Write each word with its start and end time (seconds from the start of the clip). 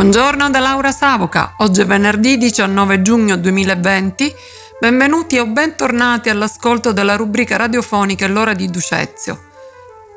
Buongiorno 0.00 0.48
da 0.48 0.60
Laura 0.60 0.92
Savoca, 0.92 1.56
oggi 1.58 1.82
è 1.82 1.84
venerdì 1.84 2.38
19 2.38 3.02
giugno 3.02 3.36
2020. 3.36 4.34
Benvenuti 4.80 5.36
o 5.36 5.44
bentornati 5.44 6.30
all'ascolto 6.30 6.92
della 6.92 7.16
rubrica 7.16 7.58
radiofonica 7.58 8.26
L'ora 8.26 8.54
di 8.54 8.70
Ducezio. 8.70 9.48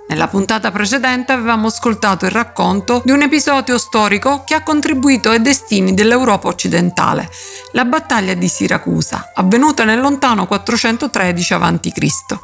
Nella 0.08 0.30
puntata 0.30 0.72
precedente 0.72 1.34
avevamo 1.34 1.68
ascoltato 1.68 2.24
il 2.24 2.32
racconto 2.32 3.02
di 3.04 3.12
un 3.12 3.24
episodio 3.24 3.78
storico 3.78 4.46
che 4.46 4.56
ha 4.56 4.64
contribuito 4.64 5.32
ai 5.32 5.42
destini 5.42 5.94
dell'Europa 5.94 6.48
occidentale, 6.48 7.30
la 7.74 7.84
battaglia 7.84 8.36
di 8.36 8.48
Siracusa, 8.48 9.34
avvenuta 9.36 9.84
nel 9.84 10.00
lontano 10.00 10.48
413 10.48 11.54
a.C. 11.56 12.40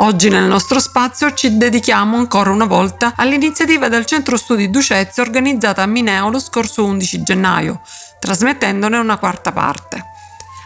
Oggi 0.00 0.28
nel 0.28 0.44
nostro 0.44 0.78
spazio 0.78 1.34
ci 1.34 1.56
dedichiamo 1.56 2.16
ancora 2.16 2.50
una 2.50 2.66
volta 2.66 3.14
all'iniziativa 3.16 3.88
del 3.88 4.04
Centro 4.04 4.36
Studi 4.36 4.70
Ducezio 4.70 5.24
organizzata 5.24 5.82
a 5.82 5.86
Mineo 5.86 6.30
lo 6.30 6.38
scorso 6.38 6.84
11 6.84 7.22
gennaio, 7.24 7.80
trasmettendone 8.20 8.96
una 8.96 9.18
quarta 9.18 9.50
parte. 9.50 10.04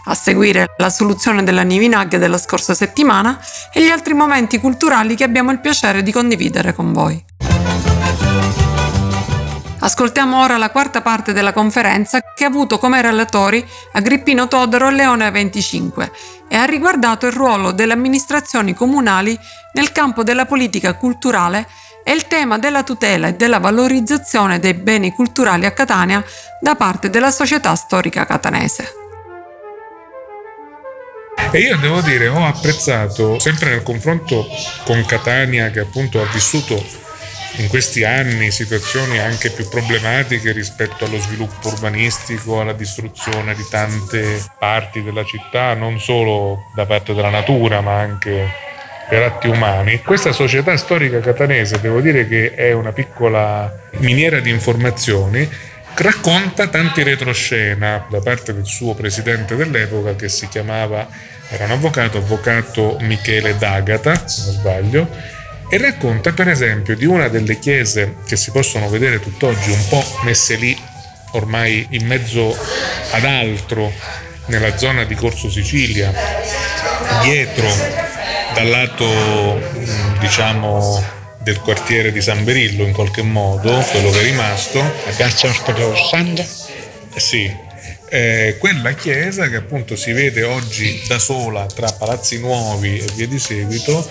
A 0.05 0.15
seguire 0.15 0.75
la 0.77 0.91
soluzione 0.91 1.45
della 1.45 1.63
Nivinag 1.63 2.19
della 2.19 2.37
scorsa 2.37 2.75
settimana 2.75 3.41
e 3.73 3.83
gli 3.83 3.89
altri 3.89 4.13
momenti 4.13 4.59
culturali 4.59 5.15
che 5.15 5.25
abbiamo 5.25 5.51
il 5.51 5.61
piacere 5.61 6.03
di 6.03 6.13
condividere 6.13 6.75
con 6.75 6.93
voi. 6.93 7.25
Ascoltiamo 9.85 10.41
ora 10.41 10.59
la 10.59 10.71
quarta 10.71 11.01
parte 11.01 11.33
della 11.33 11.53
conferenza 11.53 12.21
che 12.21 12.45
ha 12.45 12.47
avuto 12.47 12.79
come 12.79 13.03
relatori 13.03 13.67
Agrippino 13.95 14.47
Todoro 14.47 14.89
e 14.89 14.93
Leone 14.93 15.29
25 15.29 16.13
e 16.49 16.55
ha 16.55 16.65
riguardato 16.65 17.27
il 17.27 17.33
ruolo 17.33 17.73
delle 17.73 17.93
amministrazioni 17.93 18.75
comunali 18.75 19.37
nel 19.73 19.91
campo 19.91 20.23
della 20.23 20.47
politica 20.47 20.95
culturale 20.95 21.67
e 22.05 22.13
il 22.13 22.29
tema 22.29 22.59
della 22.59 22.85
tutela 22.85 23.27
e 23.27 23.35
della 23.35 23.59
valorizzazione 23.59 24.61
dei 24.61 24.75
beni 24.75 25.13
culturali 25.13 25.67
a 25.67 25.73
Catania 25.73 26.25
da 26.61 26.77
parte 26.77 27.11
della 27.11 27.33
società 27.33 27.75
storica 27.75 28.25
catanese. 28.25 28.87
E 31.51 31.59
io 31.59 31.77
devo 31.79 32.01
dire, 32.03 32.29
ho 32.29 32.47
apprezzato, 32.47 33.41
sempre 33.41 33.71
nel 33.71 33.83
confronto 33.83 34.47
con 34.85 35.05
Catania, 35.05 35.71
che 35.71 35.81
appunto 35.81 36.21
ha 36.21 36.27
vissuto 36.33 37.03
in 37.57 37.69
questi 37.69 38.05
anni 38.05 38.51
situazioni 38.51 39.19
anche 39.19 39.51
più 39.51 39.69
problematiche 39.69 40.53
rispetto 40.53 41.05
allo 41.05 41.19
sviluppo 41.19 41.69
urbanistico, 41.69 42.61
alla 42.61 42.73
distruzione 42.73 43.55
di 43.55 43.65
tante 43.69 44.43
parti 44.59 45.03
della 45.03 45.25
città, 45.25 45.75
non 45.75 46.01
solo 46.01 46.71
da 46.75 46.87
parte 46.87 47.15
della 47.15 47.31
natura 47.31 47.81
ma 47.81 47.99
anche 47.99 48.51
per 49.09 49.23
atti 49.23 49.49
umani. 49.49 50.01
Questa 50.01 50.33
società 50.33 50.77
storica 50.77 51.21
catanese, 51.21 51.81
devo 51.81 52.01
dire 52.01 52.27
che 52.27 52.55
è 52.55 52.73
una 52.73 52.93
piccola 52.93 53.71
miniera 53.99 54.41
di 54.41 54.49
informazioni, 54.49 55.47
racconta 55.95 56.69
tanti 56.69 57.03
retroscena 57.03 58.07
da 58.09 58.21
parte 58.21 58.55
del 58.55 58.65
suo 58.65 58.95
presidente 58.95 59.55
dell'epoca 59.57 60.17
che 60.17 60.29
si 60.29 60.49
chiamava, 60.49 61.07
era 61.49 61.65
un 61.65 61.73
avvocato, 61.73 62.19
avvocato 62.19 62.97
Michele 63.01 63.57
D'Agata, 63.59 64.27
se 64.27 64.45
non 64.47 64.55
sbaglio, 64.55 65.09
e 65.73 65.79
racconta 65.79 66.35
per 66.35 66.49
esempio 66.49 66.95
di 66.95 67.07
una 67.07 67.29
delle 67.29 67.59
chiese 67.59 68.17
che 68.27 68.37
si 68.37 68.51
possono 68.51 68.91
vedere 68.91 69.21
tutt'oggi 69.21 69.71
un 69.71 69.89
po' 69.89 70.05
messe 70.23 70.57
lì 70.57 70.79
ormai 71.31 71.87
in 71.93 72.07
mezzo 72.07 72.55
ad 73.13 73.25
altro 73.25 73.91
nella 74.49 74.77
zona 74.77 75.05
di 75.05 75.15
Corso 75.15 75.49
Sicilia, 75.49 76.13
dietro 77.23 77.67
dal 78.53 78.69
lato 78.69 80.19
diciamo 80.21 81.03
del 81.39 81.59
quartiere 81.61 82.13
di 82.13 82.21
San 82.21 82.45
Berillo 82.45 82.85
in 82.85 82.93
qualche 82.93 83.23
modo, 83.23 83.73
quello 83.91 84.11
che 84.11 84.21
è 84.21 84.25
rimasto. 84.25 84.79
La 84.79 85.13
piazza 85.17 85.49
Ospedale 85.49 85.95
Sanda? 86.11 86.43
Eh, 86.43 87.19
sì, 87.19 87.51
eh, 88.11 88.57
quella 88.59 88.93
chiesa 88.93 89.49
che 89.49 89.57
appunto 89.57 89.97
si 89.97 90.13
vede 90.13 90.43
oggi 90.43 91.03
da 91.09 91.19
sola 91.19 91.65
tra 91.65 91.91
palazzi 91.91 92.41
nuovi 92.41 92.99
e 92.99 93.07
via 93.15 93.27
di 93.27 93.39
seguito 93.39 94.07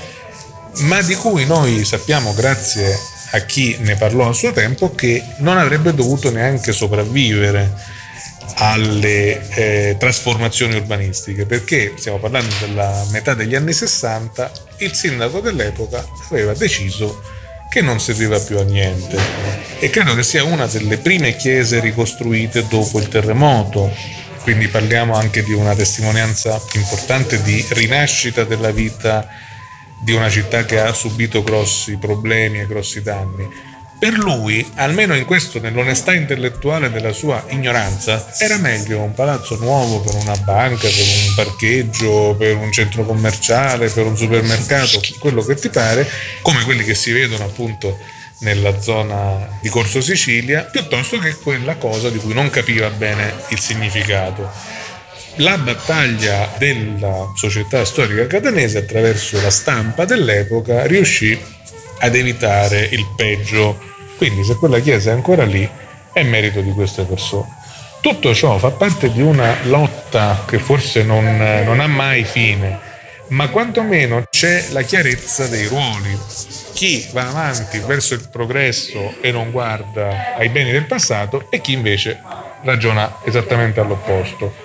ma 0.80 1.02
di 1.02 1.16
cui 1.16 1.46
noi 1.46 1.84
sappiamo 1.86 2.34
grazie 2.34 2.98
a 3.32 3.40
chi 3.40 3.78
ne 3.80 3.96
parlò 3.96 4.30
a 4.30 4.34
suo 4.34 4.52
tempo 4.52 4.94
che 4.94 5.24
non 5.38 5.58
avrebbe 5.58 5.94
dovuto 5.94 6.32
neanche 6.32 6.74
sopravvivere 6.74 8.00
alle 8.56 9.48
eh, 9.50 9.96
trasformazioni 9.98 10.76
urbanistiche 10.76 11.46
perché 11.46 11.94
stiamo 11.98 12.18
parlando 12.18 12.54
della 12.60 13.06
metà 13.12 13.34
degli 13.34 13.56
anni 13.56 13.74
60 13.74 14.52
il 14.80 14.94
sindaco 14.94 15.40
dell'epoca 15.40 16.06
aveva 16.30 16.54
deciso 16.54 17.22
che 17.72 17.82
non 17.82 18.02
serviva 18.02 18.38
più 18.38 18.58
a 18.58 18.64
niente. 18.64 19.18
E 19.80 19.90
credo 19.90 20.14
che 20.14 20.24
sia 20.24 20.44
una 20.44 20.66
delle 20.66 20.98
prime 20.98 21.38
chiese 21.38 21.80
ricostruite 21.80 22.68
dopo 22.68 23.00
il 23.00 23.08
terremoto. 23.08 23.90
Quindi 24.42 24.68
parliamo 24.68 25.16
anche 25.16 25.42
di 25.42 25.54
una 25.54 25.74
testimonianza 25.74 26.62
importante 26.74 27.42
di 27.42 27.66
rinascita 27.70 28.44
della 28.44 28.72
vita 28.72 29.26
di 30.02 30.14
una 30.14 30.30
città 30.30 30.66
che 30.66 30.80
ha 30.80 30.94
subito 30.94 31.44
grossi 31.44 31.98
problemi 31.98 32.60
e 32.60 32.66
grossi 32.66 33.02
danni. 33.02 33.70
Per 34.00 34.18
lui, 34.18 34.68
almeno 34.76 35.14
in 35.14 35.26
questo, 35.26 35.60
nell'onestà 35.60 36.14
intellettuale 36.14 36.90
della 36.90 37.14
sua 37.14 37.46
ignoranza, 37.50 38.34
era 38.40 38.58
meglio 38.58 39.00
un 39.00 39.14
palazzo 39.14 39.58
nuovo 39.58 40.00
per 40.00 40.16
una 40.16 40.36
banca, 40.38 40.88
per 40.88 41.06
un 41.28 41.36
parcheggio, 41.36 42.36
per 42.36 42.56
un 42.56 42.72
centro 42.72 43.06
commerciale, 43.06 43.90
per 43.90 44.08
un 44.08 44.18
supermercato, 44.18 45.00
quello 45.20 45.44
che 45.44 45.54
ti 45.54 45.70
pare, 45.70 46.10
come 46.42 46.64
quelli 46.64 46.84
che 46.84 46.96
si 46.96 47.12
vedono 47.12 47.44
appunto 47.44 48.00
nella 48.40 48.82
zona 48.82 49.60
di 49.62 49.70
Corso 49.70 50.02
Sicilia, 50.02 50.64
piuttosto 50.64 51.20
che 51.20 51.36
quella 51.36 51.76
cosa 51.76 52.10
di 52.10 52.18
cui 52.18 52.34
non 52.34 52.50
capiva 52.50 52.90
bene 52.90 53.36
il 53.50 53.60
significato 53.60 54.81
la 55.36 55.58
battaglia 55.58 56.54
della 56.58 57.32
società 57.36 57.86
storica 57.86 58.28
catanese 58.28 58.80
attraverso 58.80 59.42
la 59.42 59.50
stampa 59.50 60.06
dell'epoca 60.06 60.86
riuscì 60.86 61.40
ad 62.00 62.16
evitare 62.16 62.88
il 62.92 63.08
peggio. 63.16 63.80
Quindi 64.18 64.44
se 64.44 64.56
quella 64.56 64.80
chiesa 64.80 65.12
è 65.12 65.14
ancora 65.14 65.46
lì 65.46 65.68
è 66.14 66.24
merito 66.24 66.62
di 66.62 66.72
queste 66.72 67.04
persone. 67.04 67.60
Tutto 68.02 68.34
ciò 68.34 68.58
fa 68.58 68.72
parte 68.72 69.12
di 69.12 69.22
una 69.22 69.56
lotta 69.64 70.44
che 70.48 70.58
forse 70.58 71.04
non, 71.04 71.38
non 71.66 71.80
ha 71.80 71.88
mai 71.88 72.24
fine, 72.24 72.80
ma 73.28 73.50
quantomeno 73.50 74.24
c'è 74.30 74.68
la 74.72 74.82
chiarezza 74.82 75.48
dei 75.48 75.68
ruoli. 75.68 76.18
Chi 76.74 77.08
va 77.12 77.30
avanti 77.30 77.80
verso 77.80 78.16
il 78.16 78.28
progresso 78.30 79.16
e 79.22 79.32
non 79.32 79.52
guarda 79.52 80.36
ai 80.36 80.50
beni 80.50 80.72
del 80.72 80.86
passato 80.86 81.48
e 81.52 81.62
chi 81.62 81.74
invece 81.74 82.20
ragiona 82.64 83.18
esattamente 83.24 83.80
all'opposto. 83.80 84.61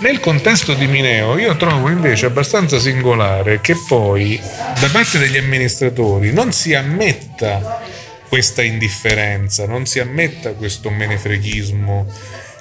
Nel 0.00 0.20
contesto 0.20 0.74
di 0.74 0.86
Mineo 0.86 1.36
io 1.38 1.56
trovo 1.56 1.88
invece 1.88 2.26
abbastanza 2.26 2.78
singolare 2.78 3.60
che 3.60 3.74
poi 3.88 4.40
da 4.80 4.88
parte 4.92 5.18
degli 5.18 5.36
amministratori 5.36 6.32
non 6.32 6.52
si 6.52 6.72
ammetta 6.72 7.82
questa 8.28 8.62
indifferenza, 8.62 9.66
non 9.66 9.86
si 9.86 9.98
ammetta 9.98 10.52
questo 10.52 10.90
menefreghismo 10.90 12.06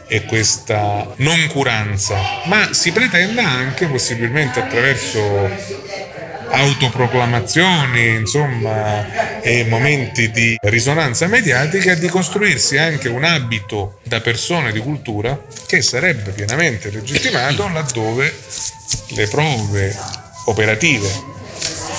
e 0.08 0.24
questa 0.24 1.14
noncuranza, 1.18 2.16
ma 2.46 2.74
si 2.74 2.92
pretenda 2.92 3.48
anche 3.48 3.86
possibilmente 3.86 4.60
attraverso 4.60 5.50
autoproclamazioni, 6.50 8.16
insomma, 8.16 9.42
e 9.42 9.66
momenti 9.66 10.32
di 10.32 10.58
risonanza 10.62 11.28
mediatica, 11.28 11.94
di 11.96 12.08
costruirsi 12.08 12.78
anche 12.78 13.10
un 13.10 13.24
abito 13.24 14.00
da 14.04 14.22
persone 14.22 14.72
di 14.72 14.80
cultura 14.80 15.40
che 15.66 15.82
sarebbe 15.82 16.32
pienamente 16.32 16.90
legittimato 16.90 17.68
laddove 17.70 18.34
le 19.10 19.28
prove 19.28 19.96
operative 20.46 21.36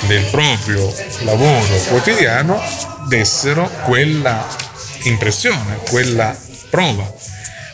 del 0.06 0.24
proprio 0.30 0.92
lavoro 1.20 1.76
quotidiano 1.88 2.60
dessero 3.08 3.68
quella 3.84 4.46
impressione, 5.04 5.78
quella 5.88 6.36
prova. 6.70 7.12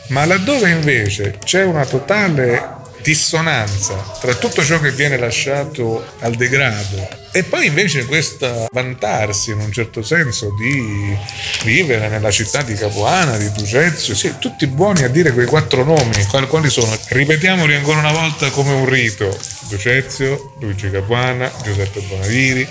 Ma 0.09 0.25
laddove 0.25 0.71
invece 0.71 1.39
c'è 1.43 1.65
una 1.65 1.85
totale 1.85 2.83
dissonanza 3.05 3.95
tra 4.19 4.35
tutto 4.35 4.65
ciò 4.65 4.81
che 4.81 4.91
viene 4.91 5.19
lasciato 5.19 6.05
al 6.21 6.35
degrado 6.35 7.23
e 7.37 7.43
poi 7.43 7.67
invece 7.67 8.05
questo 8.05 8.69
vantarsi 8.71 9.51
in 9.51 9.59
un 9.59 9.73
certo 9.73 10.03
senso 10.03 10.55
di 10.57 11.19
vivere 11.65 12.09
nella 12.09 12.31
città 12.31 12.63
di 12.63 12.75
Capuana, 12.75 13.37
di 13.37 13.51
Ducezio, 13.51 14.15
sì, 14.15 14.35
tutti 14.39 14.69
buoni 14.69 15.03
a 15.03 15.09
dire 15.09 15.33
quei 15.33 15.47
quattro 15.47 15.83
nomi, 15.83 16.25
quali 16.49 16.71
sono? 16.71 16.97
Ripetiamoli 17.09 17.75
ancora 17.75 17.99
una 17.99 18.13
volta 18.13 18.51
come 18.51 18.73
un 18.73 18.89
rito. 18.89 19.37
Ducezio, 19.69 20.55
Luigi 20.61 20.89
Capuana, 20.93 21.51
Giuseppe 21.65 22.03
Bonaviri. 22.03 22.69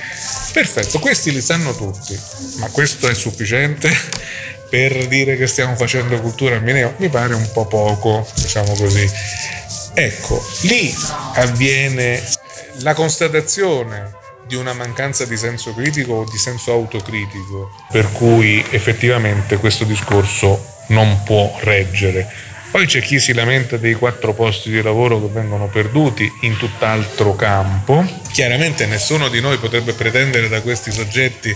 Perfetto, 0.53 0.97
questi 1.00 1.33
li 1.33 1.41
sanno 1.41 1.75
tutti, 1.75 2.18
ma 2.59 2.69
questo 2.69 3.09
è 3.09 3.13
sufficiente 3.13 3.91
per 4.69 5.07
dire 5.07 5.35
che 5.35 5.45
stiamo 5.45 5.75
facendo 5.75 6.21
cultura 6.21 6.56
a 6.56 6.59
Mineo? 6.59 6.94
Mi 7.00 7.09
pare 7.09 7.33
un 7.33 7.50
po' 7.51 7.65
poco, 7.65 8.25
diciamo 8.35 8.74
così. 8.75 9.09
Ecco, 9.95 10.44
lì 10.62 10.94
avviene 11.36 12.22
la 12.80 12.94
constatazione 12.94 14.12
di 14.48 14.56
una 14.56 14.74
mancanza 14.74 15.25
di 15.25 15.38
senso 15.38 15.74
critico 15.74 16.13
o 16.13 16.30
di 16.30 16.38
senso 16.38 16.72
autocritico, 16.72 17.72
per 17.92 18.12
cui 18.12 18.66
effettivamente 18.72 19.57
questo 19.57 19.84
discorso 19.84 20.81
non 20.88 21.22
può 21.24 21.57
reggere. 21.62 22.28
Poi 22.72 22.88
c'è 22.88 23.01
chi 23.01 23.19
si 23.19 23.34
lamenta 23.34 23.78
dei 23.78 23.94
quattro 23.94 24.34
posti 24.34 24.72
di 24.72 24.81
lavoro 24.81 25.22
che 25.22 25.28
vengono 25.31 25.68
perduti 25.68 26.30
in 26.42 26.57
tutt'altro 26.57 27.36
campo. 27.36 28.04
Chiaramente 28.31 28.88
nessuno 28.88 29.30
di 29.30 29.40
noi 29.42 29.60
potrebbe 29.60 29.94
pretendere 29.94 30.50
da 30.50 30.62
questi 30.62 30.92
soggetti 30.92 31.56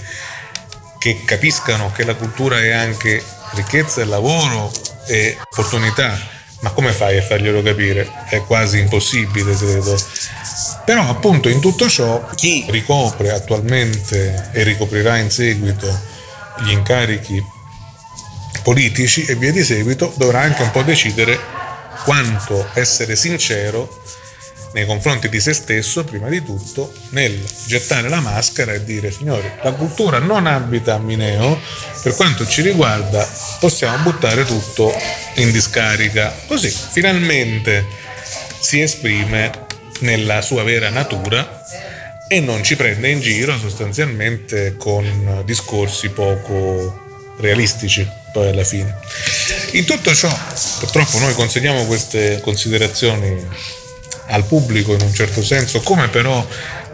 che 1.00 1.24
capiscano 1.26 1.92
che 1.92 2.06
la 2.06 2.14
cultura 2.14 2.62
è 2.62 2.70
anche 2.70 3.24
ricchezza 3.54 4.02
e 4.02 4.06
lavoro 4.06 4.72
e 5.08 5.36
opportunità. 5.40 6.37
Ma 6.62 6.72
come 6.72 6.92
fai 6.92 7.18
a 7.18 7.22
farglielo 7.22 7.62
capire? 7.62 8.10
È 8.30 8.42
quasi 8.42 8.80
impossibile, 8.80 9.56
credo. 9.56 9.96
Però 10.86 11.08
appunto 11.08 11.50
in 11.50 11.60
tutto 11.60 11.88
ciò 11.88 12.26
chi 12.36 12.66
ricopre 12.70 13.32
attualmente 13.32 14.50
e 14.54 14.64
ricoprirà 14.64 15.18
in 15.18 15.30
seguito 15.30 15.88
gli 16.60 16.72
incarichi 16.72 17.44
politici 18.64 19.26
e 19.26 19.36
via 19.36 19.52
di 19.52 19.64
seguito 19.64 20.12
dovrà 20.18 20.42
anche 20.42 20.64
un 20.64 20.72
po' 20.72 20.82
decidere 20.82 21.40
quanto 22.04 22.70
essere 22.74 23.16
sincero 23.16 24.02
nei 24.74 24.86
confronti 24.86 25.30
di 25.30 25.40
se 25.40 25.54
stesso, 25.54 26.04
prima 26.04 26.30
di 26.30 26.44
tutto, 26.44 26.94
nel 27.10 27.44
gettare 27.66 28.10
la 28.10 28.20
maschera 28.20 28.74
e 28.74 28.84
dire 28.84 29.12
signori, 29.12 29.50
la 29.64 29.72
cultura 29.72 30.20
non 30.20 30.46
abita 30.46 30.96
a 30.96 31.00
Mineo, 31.00 31.60
per 32.02 32.14
quanto 32.16 32.46
ci 32.46 32.62
riguarda 32.62 33.28
possiamo 33.60 33.98
buttare 34.04 34.46
tutto 34.46 34.94
in 35.36 35.52
discarica. 35.52 36.34
Così 36.48 36.70
finalmente 36.70 37.86
si 38.60 38.82
esprime 38.82 39.66
nella 40.00 40.42
sua 40.42 40.64
vera 40.64 40.90
natura 40.90 41.64
e 42.28 42.40
non 42.42 42.64
ci 42.64 42.76
prende 42.76 43.10
in 43.10 43.22
giro 43.22 43.58
sostanzialmente 43.58 44.76
con 44.78 45.42
discorsi 45.46 46.10
poco 46.10 47.06
realistici 47.40 48.08
poi 48.34 48.50
alla 48.50 48.64
fine. 48.64 49.00
In 49.72 49.86
tutto 49.86 50.14
ciò, 50.14 50.30
purtroppo 50.80 51.20
noi 51.20 51.34
consegniamo 51.34 51.86
queste 51.86 52.40
considerazioni 52.42 53.48
al 54.28 54.46
pubblico 54.46 54.94
in 54.94 55.02
un 55.02 55.14
certo 55.14 55.44
senso, 55.44 55.82
come 55.82 56.08
però 56.08 56.46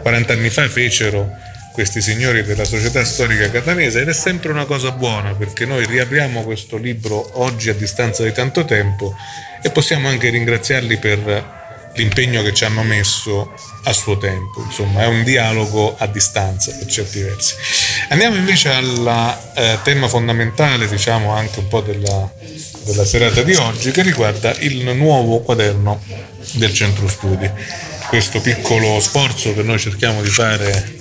40 0.02 0.32
anni 0.32 0.50
fa 0.50 0.68
fecero 0.68 1.30
questi 1.72 2.00
signori 2.00 2.44
della 2.44 2.64
società 2.64 3.04
storica 3.04 3.50
catanese 3.50 4.02
ed 4.02 4.08
è 4.08 4.12
sempre 4.12 4.52
una 4.52 4.64
cosa 4.64 4.92
buona 4.92 5.34
perché 5.34 5.66
noi 5.66 5.84
riapriamo 5.84 6.44
questo 6.44 6.76
libro 6.76 7.40
oggi 7.40 7.68
a 7.68 7.74
distanza 7.74 8.22
di 8.22 8.30
tanto 8.30 8.64
tempo 8.64 9.16
e 9.60 9.70
possiamo 9.70 10.08
anche 10.08 10.28
ringraziarli 10.28 10.98
per 10.98 11.62
l'impegno 11.94 12.42
che 12.42 12.52
ci 12.52 12.64
hanno 12.64 12.82
messo 12.82 13.52
a 13.84 13.92
suo 13.92 14.18
tempo, 14.18 14.62
insomma 14.62 15.02
è 15.02 15.06
un 15.06 15.24
dialogo 15.24 15.94
a 15.98 16.06
distanza 16.06 16.72
per 16.72 16.86
certi 16.86 17.20
versi. 17.20 17.54
Andiamo 18.08 18.36
invece 18.36 18.70
al 18.70 19.38
eh, 19.54 19.78
tema 19.82 20.08
fondamentale, 20.08 20.88
diciamo 20.88 21.32
anche 21.32 21.58
un 21.58 21.68
po' 21.68 21.80
della, 21.80 22.32
della 22.84 23.04
serata 23.04 23.42
di 23.42 23.54
oggi, 23.54 23.90
che 23.90 24.02
riguarda 24.02 24.54
il 24.58 24.94
nuovo 24.94 25.40
quaderno 25.40 26.00
del 26.52 26.72
centro 26.72 27.08
studi. 27.08 27.50
Questo 28.08 28.40
piccolo 28.40 29.00
sforzo 29.00 29.54
che 29.54 29.62
noi 29.62 29.78
cerchiamo 29.78 30.22
di 30.22 30.28
fare 30.28 30.98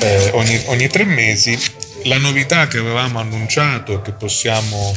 eh, 0.00 0.30
ogni, 0.32 0.60
ogni 0.66 0.88
tre 0.88 1.04
mesi, 1.04 1.58
la 2.04 2.18
novità 2.18 2.66
che 2.66 2.78
avevamo 2.78 3.20
annunciato 3.20 3.94
e 3.94 4.02
che 4.02 4.12
possiamo 4.12 4.94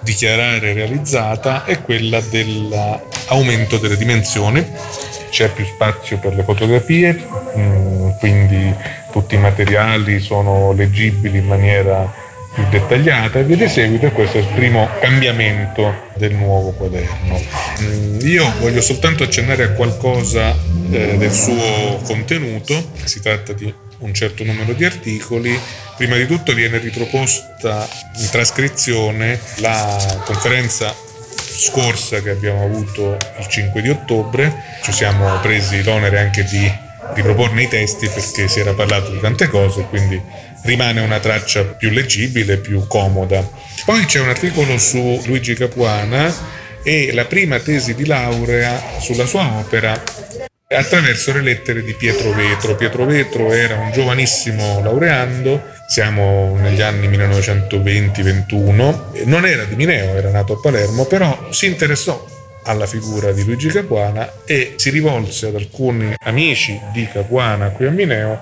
dichiarare 0.00 0.72
realizzata 0.72 1.64
è 1.64 1.82
quella 1.82 2.20
dell'aumento 2.20 3.78
delle 3.78 3.96
dimensioni, 3.96 4.64
c'è 5.30 5.50
più 5.50 5.64
spazio 5.66 6.18
per 6.18 6.34
le 6.34 6.44
fotografie, 6.44 7.26
mm, 7.56 8.10
quindi 8.18 8.74
tutti 9.10 9.34
i 9.34 9.38
materiali 9.38 10.20
sono 10.20 10.72
leggibili 10.72 11.38
in 11.38 11.46
maniera 11.46 12.26
più 12.58 12.68
dettagliata 12.70 13.38
e 13.38 13.44
via 13.44 13.56
di 13.56 13.68
seguito 13.68 14.06
e 14.06 14.10
questo 14.10 14.38
è 14.38 14.40
il 14.40 14.48
primo 14.48 14.88
cambiamento 15.00 16.08
del 16.16 16.34
nuovo 16.34 16.72
quaderno. 16.72 17.40
Mm, 17.82 18.18
io 18.22 18.52
voglio 18.58 18.80
soltanto 18.80 19.22
accennare 19.22 19.62
a 19.62 19.70
qualcosa 19.70 20.50
eh, 20.90 21.16
del 21.16 21.32
suo 21.32 22.00
contenuto, 22.02 22.90
si 23.04 23.20
tratta 23.20 23.52
di 23.52 23.72
un 23.98 24.12
certo 24.12 24.42
numero 24.42 24.72
di 24.72 24.84
articoli. 24.84 25.56
Prima 25.96 26.16
di 26.16 26.26
tutto 26.26 26.52
viene 26.52 26.78
riproposta 26.78 27.88
in 28.18 28.28
trascrizione 28.30 29.38
la 29.56 30.22
conferenza 30.24 30.94
scorsa 31.36 32.20
che 32.22 32.30
abbiamo 32.30 32.64
avuto 32.64 33.16
il 33.38 33.46
5 33.46 33.80
di 33.82 33.88
ottobre. 33.88 34.52
Ci 34.82 34.92
siamo 34.92 35.38
presi 35.40 35.82
l'onere 35.84 36.18
anche 36.18 36.44
di 36.44 36.86
riproporne 37.14 37.62
i 37.62 37.68
testi 37.68 38.08
perché 38.08 38.48
si 38.48 38.60
era 38.60 38.74
parlato 38.74 39.10
di 39.10 39.20
tante 39.20 39.48
cose, 39.48 39.82
quindi 39.88 40.20
rimane 40.62 41.00
una 41.00 41.20
traccia 41.20 41.64
più 41.64 41.90
leggibile, 41.90 42.58
più 42.58 42.86
comoda. 42.86 43.48
Poi 43.84 44.04
c'è 44.04 44.20
un 44.20 44.28
articolo 44.28 44.78
su 44.78 45.22
Luigi 45.26 45.54
Capuana 45.54 46.32
e 46.82 47.12
la 47.12 47.24
prima 47.24 47.58
tesi 47.58 47.94
di 47.94 48.06
laurea 48.06 48.80
sulla 49.00 49.26
sua 49.26 49.58
opera 49.58 50.00
attraverso 50.70 51.32
le 51.32 51.40
lettere 51.40 51.82
di 51.82 51.94
Pietro 51.94 52.32
Vetro. 52.32 52.76
Pietro 52.76 53.06
Vetro 53.06 53.52
era 53.52 53.76
un 53.76 53.90
giovanissimo 53.90 54.82
laureando, 54.82 55.62
siamo 55.88 56.58
negli 56.60 56.82
anni 56.82 57.08
1920-21, 57.08 59.24
non 59.24 59.46
era 59.46 59.64
di 59.64 59.76
Mineo, 59.76 60.14
era 60.14 60.30
nato 60.30 60.52
a 60.54 60.60
Palermo, 60.60 61.06
però 61.06 61.48
si 61.50 61.66
interessò 61.66 62.26
alla 62.64 62.86
figura 62.86 63.32
di 63.32 63.44
Luigi 63.44 63.68
Capuana 63.68 64.30
e 64.44 64.74
si 64.76 64.90
rivolse 64.90 65.46
ad 65.46 65.54
alcuni 65.54 66.14
amici 66.18 66.78
di 66.92 67.08
Capuana 67.10 67.70
qui 67.70 67.86
a 67.86 67.90
Mineo 67.90 68.38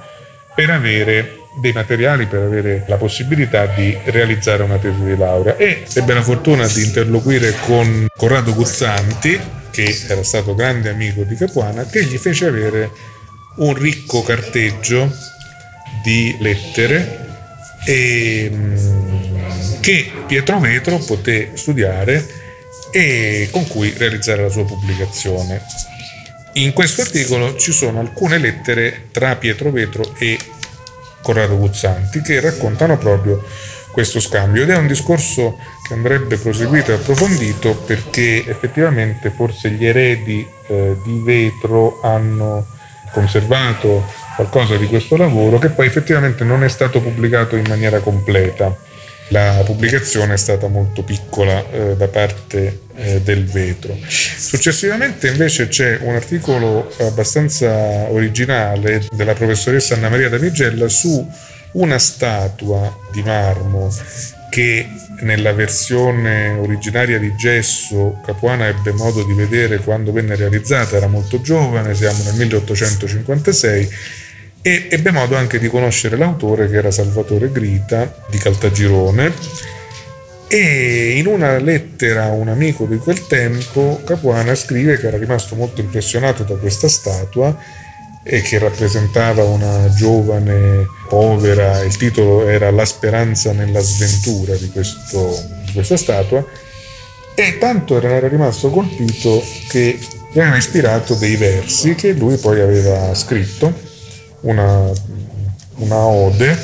per 0.54 0.70
avere 0.70 1.44
dei 1.56 1.72
materiali 1.72 2.26
per 2.26 2.42
avere 2.42 2.84
la 2.86 2.96
possibilità 2.96 3.66
di 3.66 3.96
realizzare 4.04 4.62
una 4.62 4.76
tesi 4.76 5.02
di 5.02 5.16
laurea 5.16 5.56
e 5.56 5.84
ebbe 5.94 6.14
la 6.14 6.22
fortuna 6.22 6.66
di 6.66 6.84
interloquire 6.84 7.54
con 7.64 8.06
Corrado 8.16 8.54
Guzzanti 8.54 9.38
che 9.70 9.98
era 10.08 10.22
stato 10.22 10.54
grande 10.54 10.90
amico 10.90 11.22
di 11.22 11.34
Capuana 11.34 11.84
che 11.84 12.04
gli 12.04 12.16
fece 12.16 12.46
avere 12.46 12.90
un 13.56 13.74
ricco 13.74 14.22
carteggio 14.22 15.10
di 16.02 16.36
lettere 16.40 17.24
e, 17.86 18.50
mm, 18.52 19.80
che 19.80 20.10
Pietro 20.26 20.58
Vetro 20.58 20.98
poté 20.98 21.52
studiare 21.54 22.26
e 22.90 23.48
con 23.50 23.66
cui 23.66 23.94
realizzare 23.96 24.42
la 24.42 24.48
sua 24.48 24.64
pubblicazione. 24.64 25.62
In 26.54 26.72
questo 26.72 27.02
articolo 27.02 27.56
ci 27.56 27.72
sono 27.72 28.00
alcune 28.00 28.38
lettere 28.38 29.08
tra 29.12 29.36
Pietro 29.36 29.70
Vetro 29.70 30.14
e 30.18 30.38
Corrado 31.26 31.56
Guzzanti 31.58 32.20
che 32.22 32.38
raccontano 32.38 32.96
proprio 32.98 33.42
questo 33.90 34.20
scambio 34.20 34.62
ed 34.62 34.70
è 34.70 34.76
un 34.76 34.86
discorso 34.86 35.58
che 35.84 35.94
andrebbe 35.94 36.36
proseguito 36.36 36.92
e 36.92 36.94
approfondito 36.94 37.74
perché 37.74 38.46
effettivamente 38.46 39.30
forse 39.30 39.70
gli 39.70 39.84
eredi 39.84 40.46
eh, 40.68 40.96
di 41.02 41.20
vetro 41.24 41.98
hanno 42.00 42.64
conservato 43.10 44.04
qualcosa 44.36 44.76
di 44.76 44.86
questo 44.86 45.16
lavoro 45.16 45.58
che 45.58 45.70
poi 45.70 45.88
effettivamente 45.88 46.44
non 46.44 46.62
è 46.62 46.68
stato 46.68 47.00
pubblicato 47.00 47.56
in 47.56 47.64
maniera 47.66 47.98
completa. 47.98 48.72
La 49.30 49.62
pubblicazione 49.64 50.34
è 50.34 50.38
stata 50.38 50.68
molto 50.68 51.02
piccola 51.02 51.68
eh, 51.72 51.96
da 51.96 52.06
parte 52.06 52.82
eh, 52.96 53.20
del 53.22 53.44
vetro. 53.44 53.96
Successivamente 54.08 55.28
invece 55.28 55.68
c'è 55.68 55.98
un 56.00 56.14
articolo 56.14 56.92
abbastanza 56.98 57.70
originale 58.10 59.06
della 59.12 59.34
professoressa 59.34 59.94
Anna 59.94 60.08
Maria 60.08 60.28
Damigella 60.28 60.88
su 60.88 61.28
una 61.72 61.98
statua 61.98 62.96
di 63.12 63.22
marmo 63.22 63.92
che 64.50 64.88
nella 65.20 65.52
versione 65.52 66.48
originaria 66.50 67.18
di 67.18 67.34
gesso 67.36 68.20
Capuana 68.24 68.66
ebbe 68.66 68.92
modo 68.92 69.22
di 69.24 69.32
vedere 69.34 69.78
quando 69.78 70.12
venne 70.12 70.36
realizzata, 70.36 70.96
era 70.96 71.08
molto 71.08 71.40
giovane, 71.40 71.94
siamo 71.94 72.22
nel 72.22 72.34
1856 72.34 73.90
e 74.62 74.88
ebbe 74.90 75.10
modo 75.10 75.36
anche 75.36 75.58
di 75.58 75.68
conoscere 75.68 76.16
l'autore 76.16 76.68
che 76.68 76.76
era 76.76 76.90
Salvatore 76.90 77.52
Grita 77.52 78.24
di 78.30 78.38
Caltagirone 78.38 79.32
e 80.48 81.18
in 81.18 81.26
una 81.26 81.58
lettera 81.58 82.24
a 82.24 82.30
un 82.30 82.48
amico 82.48 82.84
di 82.84 82.98
quel 82.98 83.26
tempo 83.26 84.00
Capuana 84.04 84.54
scrive 84.54 84.96
che 84.98 85.08
era 85.08 85.18
rimasto 85.18 85.56
molto 85.56 85.80
impressionato 85.80 86.44
da 86.44 86.54
questa 86.54 86.88
statua 86.88 87.56
e 88.22 88.40
che 88.42 88.58
rappresentava 88.58 89.44
una 89.44 89.88
giovane 89.94 90.86
povera, 91.08 91.82
il 91.82 91.96
titolo 91.96 92.48
era 92.48 92.70
La 92.72 92.84
speranza 92.84 93.52
nella 93.52 93.80
sventura 93.80 94.56
di, 94.56 94.68
questo, 94.70 95.40
di 95.64 95.72
questa 95.72 95.96
statua. 95.96 96.44
E 97.36 97.58
tanto 97.58 98.00
era 98.00 98.26
rimasto 98.26 98.70
colpito 98.70 99.44
che 99.68 99.98
gli 100.32 100.40
aveva 100.40 100.56
ispirato 100.56 101.14
dei 101.14 101.36
versi 101.36 101.94
che 101.94 102.12
lui 102.12 102.36
poi 102.36 102.60
aveva 102.60 103.14
scritto 103.14 103.72
una, 104.40 104.90
una 105.76 106.04
ode 106.06 106.58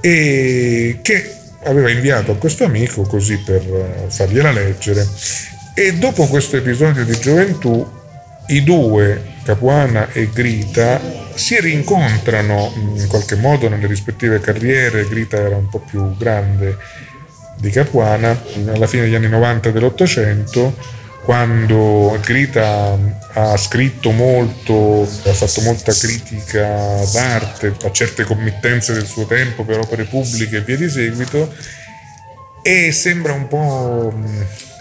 e 0.00 1.00
che 1.02 1.41
aveva 1.64 1.90
inviato 1.90 2.32
a 2.32 2.36
questo 2.36 2.64
amico 2.64 3.02
così 3.02 3.38
per 3.38 3.62
eh, 3.62 4.04
fargliela 4.08 4.52
leggere. 4.52 5.06
E 5.74 5.94
dopo 5.94 6.26
questo 6.26 6.56
episodio 6.56 7.04
di 7.04 7.18
gioventù 7.18 7.88
i 8.48 8.62
due, 8.62 9.30
Capuana 9.44 10.10
e 10.12 10.28
Grita, 10.32 11.00
si 11.34 11.58
rincontrano 11.60 12.72
in 12.76 13.06
qualche 13.08 13.36
modo 13.36 13.68
nelle 13.68 13.86
rispettive 13.86 14.40
carriere, 14.40 15.08
Grita 15.08 15.38
era 15.38 15.56
un 15.56 15.68
po' 15.68 15.78
più 15.78 16.16
grande 16.16 16.76
di 17.56 17.70
Capuana 17.70 18.38
alla 18.66 18.86
fine 18.86 19.04
degli 19.04 19.14
anni 19.14 19.28
90 19.28 19.70
dell'Ottocento 19.70 21.00
quando 21.24 22.18
Grita 22.20 22.98
ha 23.34 23.56
scritto 23.56 24.10
molto, 24.10 25.02
ha 25.02 25.32
fatto 25.32 25.60
molta 25.62 25.92
critica 25.92 27.00
d'arte 27.12 27.74
a 27.84 27.92
certe 27.92 28.24
committenze 28.24 28.92
del 28.92 29.06
suo 29.06 29.26
tempo 29.26 29.64
per 29.64 29.78
opere 29.78 30.04
pubbliche 30.04 30.58
e 30.58 30.60
via 30.62 30.76
di 30.76 30.88
seguito, 30.88 31.54
e 32.62 32.92
sembra 32.92 33.32
un 33.32 33.46
po' 33.48 34.12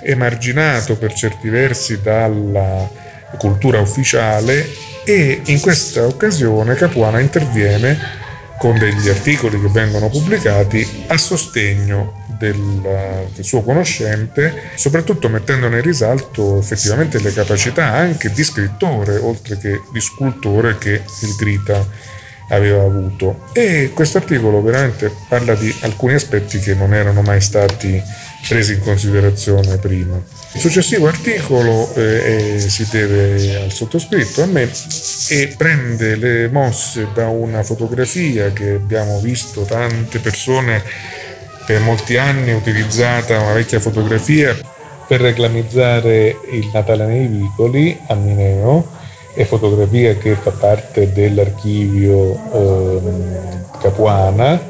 emarginato 0.03 0.97
per 0.97 1.13
certi 1.13 1.49
versi 1.49 2.01
dalla 2.01 2.89
cultura 3.37 3.79
ufficiale 3.79 4.67
e 5.05 5.41
in 5.45 5.59
questa 5.59 6.05
occasione 6.05 6.75
Capuana 6.75 7.19
interviene 7.19 7.97
con 8.57 8.77
degli 8.77 9.09
articoli 9.09 9.59
che 9.59 9.69
vengono 9.69 10.09
pubblicati 10.09 11.05
a 11.07 11.17
sostegno 11.17 12.20
del, 12.41 13.29
del, 13.35 13.45
suo 13.45 13.61
conoscente, 13.61 14.71
soprattutto 14.75 15.29
mettendone 15.29 15.77
in 15.77 15.83
risalto 15.83 16.57
effettivamente 16.57 17.19
le 17.19 17.31
capacità 17.31 17.93
anche 17.93 18.31
di 18.31 18.43
scrittore, 18.43 19.17
oltre 19.17 19.57
che 19.57 19.79
di 19.93 20.01
scultore 20.01 20.79
che 20.79 21.03
il 21.21 21.35
Grita 21.37 21.85
aveva 22.49 22.83
avuto. 22.83 23.45
E 23.53 23.91
questo 23.93 24.17
articolo 24.17 24.61
veramente 24.61 25.11
parla 25.27 25.53
di 25.53 25.73
alcuni 25.81 26.15
aspetti 26.15 26.59
che 26.59 26.73
non 26.73 26.93
erano 26.93 27.21
mai 27.21 27.41
stati 27.41 28.01
presi 28.47 28.73
in 28.73 28.79
considerazione 28.81 29.77
prima. 29.77 30.19
Il 30.53 30.59
successivo 30.59 31.07
articolo 31.07 31.93
eh, 31.95 32.59
si 32.59 32.85
deve 32.89 33.55
al 33.55 33.71
sottoscritto, 33.71 34.43
a 34.43 34.47
me, 34.47 34.69
e 35.29 35.53
prende 35.55 36.15
le 36.15 36.49
mosse 36.49 37.07
da 37.13 37.27
una 37.27 37.63
fotografia 37.63 38.51
che 38.51 38.71
abbiamo 38.71 39.19
visto 39.19 39.61
tante 39.61 40.19
persone 40.19 40.83
per 41.65 41.79
molti 41.81 42.17
anni 42.17 42.53
utilizzata, 42.53 43.39
una 43.39 43.53
vecchia 43.53 43.79
fotografia 43.79 44.55
per 45.07 45.21
reclamizzare 45.21 46.37
il 46.51 46.69
Natale 46.73 47.05
nei 47.05 47.27
vicoli 47.27 47.99
a 48.07 48.15
Mineo 48.15 48.87
e 49.33 49.45
fotografia 49.45 50.15
che 50.15 50.35
fa 50.35 50.51
parte 50.51 51.11
dell'archivio 51.11 52.39
eh, 52.53 52.99
Capuana. 53.81 54.69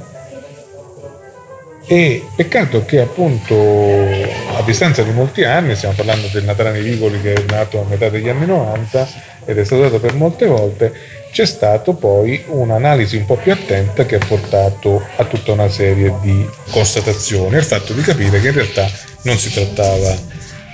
E 1.86 2.24
peccato 2.36 2.86
che 2.86 3.02
appunto 3.02 3.54
a 3.56 4.62
distanza 4.64 5.04
di 5.04 5.12
molti 5.12 5.44
anni, 5.44 5.76
stiamo 5.76 5.96
parlando 5.96 6.28
del 6.32 6.46
Natale 6.46 6.72
nei 6.72 6.84
Vicoli 6.84 7.20
che 7.20 7.34
è 7.34 7.44
nato 7.50 7.82
a 7.82 7.86
metà 7.90 8.08
degli 8.08 8.30
anni 8.30 8.46
90 8.46 9.10
ed 9.46 9.58
è 9.58 9.66
stato 9.66 9.82
dato 9.82 10.00
per 10.00 10.14
molte 10.14 10.46
volte, 10.46 10.94
c'è 11.32 11.46
stato 11.46 11.94
poi 11.94 12.44
un'analisi 12.48 13.16
un 13.16 13.26
po' 13.26 13.38
più 13.38 13.52
attenta 13.52 14.06
che 14.06 14.16
ha 14.16 14.26
portato 14.26 15.02
a 15.16 15.26
tutta 15.26 15.54
una 15.54 15.70
serie 15.70 16.14
di 16.22 16.48
constatazioni, 16.72 17.56
al 17.56 17.64
fatto 17.64 17.94
di 17.94 18.02
capire 18.02 18.42
che 18.42 18.48
in 18.48 18.54
realtà 18.54 18.90
non 19.24 19.38
si 19.38 19.52
trattava 19.52 20.16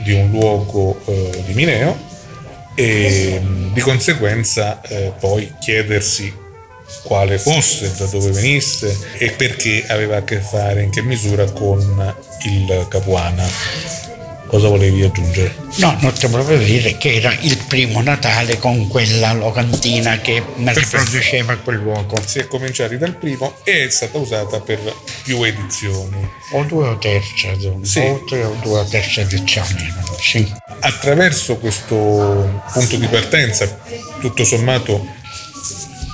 di 0.03 0.13
un 0.13 0.29
luogo 0.31 0.99
eh, 1.05 1.43
di 1.45 1.53
Mineo 1.53 2.05
e 2.75 3.41
di 3.71 3.81
conseguenza 3.81 4.81
eh, 4.81 5.11
poi 5.19 5.53
chiedersi 5.59 6.45
quale 7.03 7.37
fosse, 7.37 7.93
da 7.97 8.05
dove 8.05 8.31
venisse 8.31 8.95
e 9.17 9.31
perché 9.31 9.85
aveva 9.87 10.17
a 10.17 10.23
che 10.23 10.39
fare, 10.39 10.83
in 10.83 10.89
che 10.89 11.01
misura 11.01 11.49
con 11.51 12.15
il 12.45 12.85
Capuana. 12.89 14.06
Cosa 14.47 14.69
volevi 14.69 15.03
aggiungere? 15.03 15.53
No, 15.77 15.97
non 15.99 16.13
ti 16.13 16.25
volevo 16.27 16.55
dire 16.55 16.97
che 16.97 17.15
era 17.15 17.35
il 17.41 17.57
primo 17.67 18.01
Natale 18.01 18.57
con 18.57 18.87
quella 18.87 19.33
locantina 19.33 20.19
che 20.19 20.41
riproduceva 20.55 21.57
quel 21.57 21.77
luogo. 21.77 22.15
Si 22.25 22.39
è 22.39 22.47
cominciati 22.47 22.97
dal 22.97 23.17
primo 23.17 23.57
e 23.63 23.85
è 23.85 23.89
stata 23.89 24.17
usata 24.17 24.61
per 24.61 24.79
più 25.23 25.43
edizioni. 25.43 26.29
O 26.51 26.63
due 26.63 26.87
o 26.87 26.97
terze, 26.97 27.57
sì. 27.81 27.99
o 27.99 28.23
tre 28.23 28.45
o 28.45 28.55
due 28.61 28.79
o 28.79 28.85
terze 28.85 29.21
edizioni. 29.21 29.93
Sì. 30.17 30.49
Attraverso 30.79 31.57
questo 31.57 32.63
punto 32.71 32.95
di 32.95 33.07
partenza, 33.07 33.79
tutto 34.21 34.45
sommato 34.45 35.05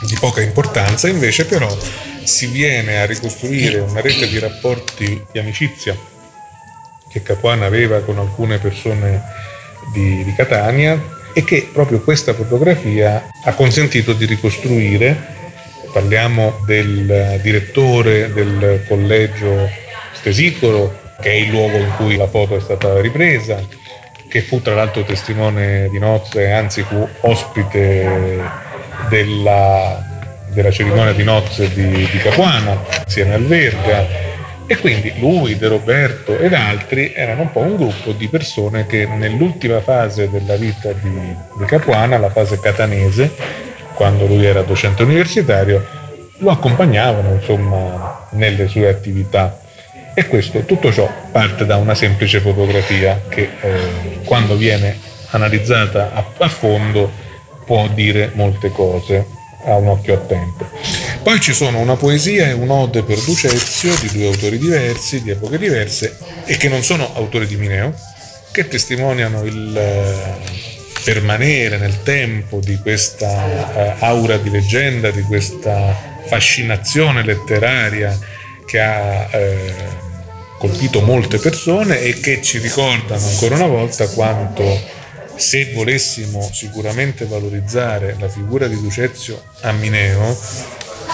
di 0.08 0.18
poca 0.20 0.42
importanza, 0.42 1.08
invece 1.08 1.46
però 1.46 1.78
si 2.24 2.48
viene 2.48 3.00
a 3.00 3.06
ricostruire 3.06 3.78
una 3.80 4.02
rete 4.02 4.28
di 4.28 4.40
rapporti 4.40 5.24
di 5.32 5.40
amicizia 5.40 5.96
che 7.13 7.22
Capuana 7.22 7.67
aveva 7.67 8.00
con 8.00 8.17
alcune 8.17 8.58
persone 8.58 9.22
di, 9.93 10.24
di 10.24 10.34
Catania 10.34 11.00
e 11.32 11.43
che 11.43 11.70
proprio 11.72 12.01
questa 12.01 12.34
fotografia 12.34 13.29
ha 13.43 13.53
consentito 13.53 14.13
di 14.13 14.25
ricostruire. 14.25 15.41
Parliamo 15.93 16.60
del 16.65 17.39
direttore 17.43 18.34
del 18.34 18.84
collegio 18.88 19.70
Stesicolo, 20.13 21.01
che 21.22 21.29
è 21.29 21.36
il 21.36 21.51
luogo 21.51 21.77
in 21.77 21.91
cui 21.98 22.17
la 22.17 22.27
foto 22.27 22.55
è 22.55 22.60
stata 22.60 23.00
ripresa, 23.00 23.62
che 24.27 24.41
fu 24.41 24.60
tra 24.63 24.74
l'altro 24.74 25.03
testimone 25.03 25.88
di 25.91 26.00
nozze, 26.00 26.50
anzi 26.50 26.82
fu 26.82 27.08
ospite 27.22 28.41
della, 29.08 30.03
della 30.48 30.72
cerimonia 30.72 31.13
di 31.13 31.24
nozze 31.24 31.72
di, 31.72 32.10
di 32.12 32.17
Capuana, 32.17 32.75
insieme 33.05 33.36
al 33.36 33.46
Verga 33.46 34.32
e 34.65 34.77
quindi 34.77 35.13
lui, 35.20 35.58
De 35.58 35.67
Roberto 35.67 36.38
ed 36.38 36.53
altri 36.53 37.12
erano 37.13 37.41
un 37.41 37.51
po' 37.51 37.60
un 37.60 37.75
gruppo 37.75 38.12
di 38.12 38.27
persone 38.29 38.86
che 38.86 39.05
nell'ultima 39.05 39.82
fase 39.82 40.29
della 40.29 40.55
vita 40.55 40.91
di, 40.93 41.36
di 41.58 41.65
Capuana, 41.65 42.17
la 42.17 42.29
fase 42.29 42.60
catanese, 42.60 43.32
quando 43.93 44.25
lui 44.25 44.46
era 44.46 44.62
docente 44.62 45.03
universitario, 45.03 45.86
lo 46.38 46.50
accompagnavano 46.50 47.34
insomma 47.34 48.27
nelle 48.32 48.67
sue 48.67 48.88
attività. 48.88 49.60
E 50.15 50.27
questo, 50.27 50.60
tutto 50.62 50.91
ciò 50.91 51.12
parte 51.32 51.65
da 51.65 51.77
una 51.77 51.96
semplice 51.96 52.39
fotografia 52.39 53.22
che 53.27 53.50
eh, 53.60 54.20
quando 54.24 54.55
viene 54.55 54.98
analizzata 55.32 56.12
a, 56.13 56.25
a 56.38 56.48
fondo 56.48 57.12
può 57.65 57.88
dire 57.88 58.32
molte 58.34 58.70
cose 58.70 59.33
a 59.65 59.75
un 59.75 59.88
occhio 59.88 60.15
attento. 60.15 60.70
Poi 61.22 61.39
ci 61.39 61.53
sono 61.53 61.79
una 61.79 61.96
poesia 61.96 62.48
e 62.48 62.53
un'ode 62.53 63.03
per 63.03 63.20
Ducezio 63.20 63.96
di 64.01 64.10
due 64.12 64.27
autori 64.27 64.58
diversi, 64.58 65.22
di 65.22 65.32
epoche 65.32 65.58
diverse, 65.58 66.17
e 66.46 66.58
che 66.58 66.67
non 66.67 66.84
sono 66.84 67.10
autori 67.15 67.48
di 67.48 67.55
Mineo, 67.55 67.93
che 68.51 68.67
testimoniano 68.67 69.43
il 69.43 69.75
eh, 69.75 70.72
permanere 71.03 71.77
nel 71.77 72.01
tempo 72.03 72.60
di 72.60 72.77
questa 72.77 73.27
uh, 73.27 74.03
aura 74.03 74.38
di 74.38 74.50
leggenda, 74.50 75.12
di 75.12 75.22
questa 75.22 75.96
fascinazione 76.25 77.24
letteraria 77.24 78.17
che 78.65 78.79
ha 78.79 79.27
eh, 79.32 79.74
colpito 80.58 81.01
molte 81.01 81.38
persone 81.38 82.00
e 82.00 82.20
che 82.20 82.41
ci 82.41 82.58
ricordano 82.60 83.25
ancora 83.27 83.55
una 83.55 83.67
volta 83.67 84.08
quanto 84.08 84.63
se 85.36 85.72
volessimo 85.74 86.50
sicuramente 86.52 87.25
valorizzare 87.25 88.16
la 88.20 88.30
figura 88.30 88.68
di 88.68 88.80
Ducezio 88.80 89.42
a 89.62 89.72
Mineo, 89.72 90.38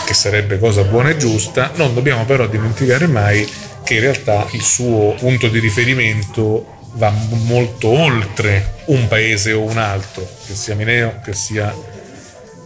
che 0.06 0.14
sarebbe 0.14 0.60
cosa 0.60 0.84
buona 0.84 1.10
e 1.10 1.18
giusta, 1.18 1.72
non 1.76 1.94
dobbiamo 1.94 2.26
però 2.26 2.48
dimenticare 2.48 3.08
mai 3.08 3.48
che 3.84 3.96
in 3.96 4.02
realtà 4.02 4.48
il 4.52 4.62
suo 4.62 5.14
punto 5.16 5.48
di 5.48 5.60
riferimento 5.60 6.78
va 6.94 7.14
molto 7.46 7.88
oltre 7.88 8.78
un 8.86 9.08
paese 9.08 9.54
o 9.54 9.62
un 9.62 9.78
altro, 9.78 10.28
che 10.46 10.56
sia 10.56 10.76
Mineo, 10.76 11.20
che 11.24 11.34
sia 11.34 11.74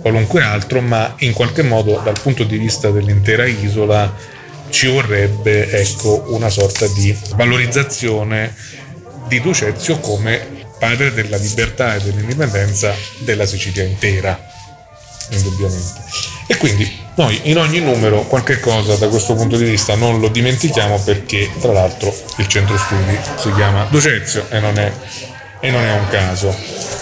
qualunque 0.01 0.41
altro, 0.41 0.81
ma 0.81 1.15
in 1.19 1.33
qualche 1.33 1.63
modo 1.63 2.01
dal 2.03 2.19
punto 2.21 2.43
di 2.43 2.57
vista 2.57 2.89
dell'intera 2.89 3.45
isola 3.45 4.13
ci 4.69 4.87
vorrebbe 4.87 5.69
ecco, 5.69 6.25
una 6.29 6.49
sorta 6.49 6.87
di 6.87 7.15
valorizzazione 7.35 8.53
di 9.27 9.39
Ducezio 9.39 9.99
come 9.99 10.62
padre 10.77 11.13
della 11.13 11.37
libertà 11.37 11.95
e 11.95 12.01
dell'indipendenza 12.01 12.93
della 13.19 13.45
Sicilia 13.45 13.83
intera, 13.83 14.39
indubbiamente. 15.29 16.01
E 16.47 16.57
quindi 16.57 17.01
noi 17.15 17.39
in 17.43 17.57
ogni 17.57 17.79
numero 17.79 18.23
qualche 18.23 18.59
cosa 18.59 18.95
da 18.95 19.07
questo 19.07 19.35
punto 19.35 19.55
di 19.55 19.65
vista 19.65 19.95
non 19.95 20.19
lo 20.19 20.27
dimentichiamo 20.27 20.99
perché 20.99 21.49
tra 21.59 21.71
l'altro 21.71 22.13
il 22.37 22.47
centro 22.47 22.77
studi 22.77 23.17
si 23.37 23.51
chiama 23.53 23.85
Ducezio 23.89 24.45
e 24.49 24.59
non 24.59 24.77
è, 24.77 24.91
e 25.59 25.71
non 25.71 25.83
è 25.83 25.93
un 25.93 26.07
caso. 26.09 26.55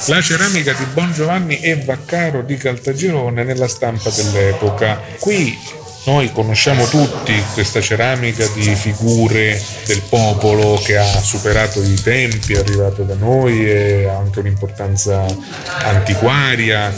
La 0.08 0.22
ceramica 0.22 0.74
di 0.74 0.84
Bon 0.94 1.12
Giovanni 1.13 1.60
e 1.60 1.75
Vaccaro 1.78 2.42
di 2.42 2.58
Caltagirone 2.58 3.44
nella 3.44 3.68
stampa 3.68 4.10
dell'epoca. 4.10 5.01
Qui 5.20 5.58
noi 6.05 6.31
conosciamo 6.31 6.86
tutti 6.86 7.34
questa 7.53 7.79
ceramica 7.79 8.46
di 8.53 8.74
figure 8.75 9.62
del 9.86 10.01
popolo 10.10 10.79
che 10.84 10.98
ha 10.98 11.22
superato 11.22 11.81
i 11.84 11.93
tempi, 12.01 12.53
è 12.53 12.60
arrivato 12.60 13.03
da 13.03 13.15
noi 13.15 13.70
e 13.70 14.08
ha 14.08 14.17
anche 14.17 14.39
un'importanza 14.39 15.25
antiquaria. 15.84 16.93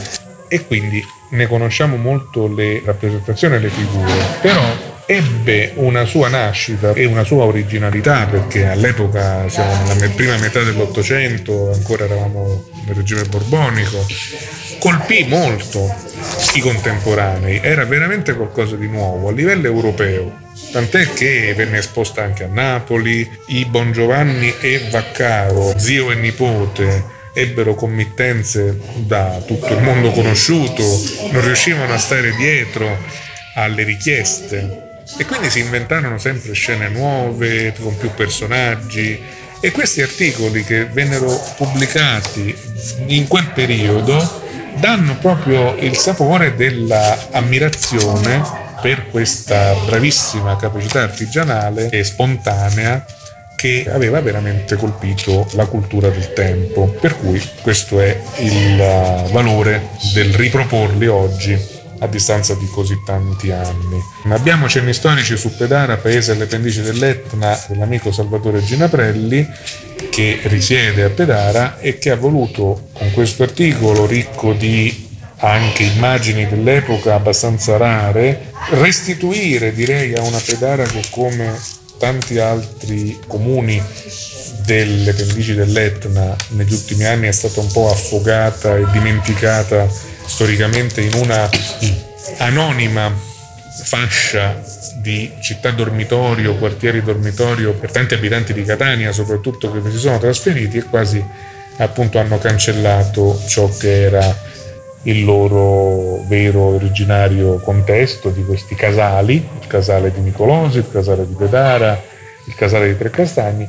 E 0.48 0.66
quindi 0.66 1.04
ne 1.32 1.48
conosciamo 1.48 1.98
molto 1.98 2.48
le 2.48 2.82
rappresentazioni 2.86 3.56
e 3.56 3.60
le 3.60 3.70
figure, 3.70 4.14
però 4.42 4.62
ebbe 5.06 5.74
una 5.76 6.06
sua 6.06 6.30
nascita 6.30 6.94
e 6.94 7.06
una 7.06 7.24
sua 7.24 7.44
originalità 7.44 8.26
perché 8.26 8.68
all'epoca 8.68 9.48
siamo 9.50 9.94
nella 9.94 10.08
prima 10.14 10.38
metà 10.38 10.64
dell'Ottocento, 10.64 11.72
ancora 11.74 12.06
eravamo 12.06 12.70
nel 12.86 12.96
regime 12.96 13.24
borbonico, 13.24 14.06
colpì 14.80 15.26
molto 15.28 15.94
i 16.56 16.60
contemporanei, 16.60 17.60
era 17.62 17.86
veramente 17.86 18.34
qualcosa 18.36 18.76
di 18.76 18.88
nuovo 18.88 19.30
a 19.30 19.32
livello 19.32 19.68
europeo. 19.68 20.42
tant'è 20.72 21.14
che 21.14 21.54
venne 21.56 21.80
esposta 21.80 22.24
anche 22.24 22.46
a 22.46 22.48
Napoli. 22.48 23.30
I 23.48 23.66
Bongiovanni 23.66 24.54
e 24.60 24.88
Vaccaro, 24.90 25.78
zio 25.78 26.12
e 26.12 26.16
nipote, 26.16 27.04
ebbero 27.34 27.76
committenze 27.76 28.80
da 28.96 29.42
tutto 29.46 29.74
il 29.74 29.82
mondo 29.82 30.12
conosciuto, 30.12 30.84
non 31.32 31.42
riuscivano 31.44 31.94
a 31.94 31.98
stare 31.98 32.34
dietro 32.36 32.98
alle 33.56 33.84
richieste 33.84 34.83
e 35.18 35.26
quindi 35.26 35.50
si 35.50 35.60
inventarono 35.60 36.18
sempre 36.18 36.54
scene 36.54 36.90
nuove 36.90 37.74
con 37.80 37.98
più 37.98 38.12
personaggi 38.14 39.20
e 39.60 39.72
questi 39.72 40.02
articoli 40.02 40.64
che 40.64 40.86
vennero 40.86 41.40
pubblicati 41.56 42.56
in 43.08 43.28
quel 43.28 43.48
periodo 43.54 44.42
danno 44.76 45.18
proprio 45.18 45.76
il 45.76 45.96
sapore 45.96 46.56
dell'ammirazione 46.56 48.42
per 48.82 49.10
questa 49.10 49.74
bravissima 49.86 50.58
capacità 50.58 51.04
artigianale 51.04 51.90
e 51.90 52.04
spontanea 52.04 53.06
che 53.56 53.86
aveva 53.90 54.20
veramente 54.20 54.76
colpito 54.76 55.48
la 55.54 55.66
cultura 55.68 56.10
del 56.10 56.34
tempo. 56.34 56.88
Per 57.00 57.18
cui 57.18 57.42
questo 57.62 58.02
è 58.02 58.22
il 58.40 58.76
valore 59.32 59.92
del 60.14 60.34
riproporli 60.34 61.08
oggi 61.08 61.73
a 62.04 62.08
distanza 62.08 62.54
di 62.56 62.68
così 62.68 63.02
tanti 63.04 63.52
anni. 63.52 64.00
Abbiamo 64.30 64.68
cenni 64.68 64.94
storici 64.94 65.38
su 65.38 65.56
Pedara, 65.56 65.98
paese 65.98 66.34
alle 66.34 66.46
pendici 66.46 66.82
dell'Etna, 66.82 67.58
dell'amico 67.68 68.12
Salvatore 68.12 68.64
Ginaprelli, 68.64 69.48
che 70.10 70.40
risiede 70.44 71.04
a 71.04 71.10
Pedara 71.10 71.80
e 71.80 71.98
che 71.98 72.12
ha 72.12 72.16
voluto 72.16 72.90
con 72.92 73.12
questo 73.14 73.44
articolo 73.44 74.06
ricco 74.06 74.54
di 74.54 75.12
anche 75.38 75.84
immagini 75.84 76.48
dell'epoca 76.48 77.16
abbastanza 77.16 77.78
rare, 77.78 78.52
restituire 78.72 79.74
direi 79.74 80.14
a 80.14 80.22
una 80.22 80.40
Pedara 80.46 80.84
che 80.84 81.04
come 81.10 81.54
tanti 81.98 82.38
altri 82.38 83.18
comuni 83.28 83.82
delle 84.66 85.14
pendici 85.14 85.54
dell'Etna 85.54 86.36
negli 86.50 86.72
ultimi 86.72 87.06
anni 87.06 87.28
è 87.28 87.32
stata 87.32 87.60
un 87.60 87.72
po' 87.72 87.90
affogata 87.90 88.76
e 88.76 88.86
dimenticata 88.92 90.12
storicamente 90.26 91.02
in 91.02 91.14
una 91.14 91.50
anonima 92.38 93.12
fascia 93.84 94.62
di 94.96 95.32
città 95.40 95.72
dormitorio, 95.72 96.56
quartieri 96.56 97.02
dormitorio 97.02 97.74
per 97.74 97.92
tanti 97.92 98.14
abitanti 98.14 98.54
di 98.54 98.64
Catania 98.64 99.12
soprattutto 99.12 99.72
che 99.72 99.82
si 99.92 99.98
sono 99.98 100.18
trasferiti 100.20 100.78
e 100.78 100.84
quasi 100.84 101.24
appunto 101.78 102.20
hanno 102.20 102.38
cancellato 102.38 103.42
ciò 103.48 103.68
che 103.70 104.04
era 104.04 104.52
il 105.04 105.26
loro 105.26 106.24
vero 106.28 106.62
originario 106.62 107.60
contesto 107.60 108.30
di 108.30 108.44
questi 108.46 108.76
casali, 108.76 109.36
il 109.36 109.68
casale 109.68 110.12
di 110.12 110.22
Nicolosi, 110.22 110.78
il 110.78 110.90
casale 110.90 111.28
di 111.28 111.34
Pedara, 111.34 112.02
il 112.48 112.56
casale 112.56 112.88
di 112.88 112.98
Trecastagni, 112.98 113.68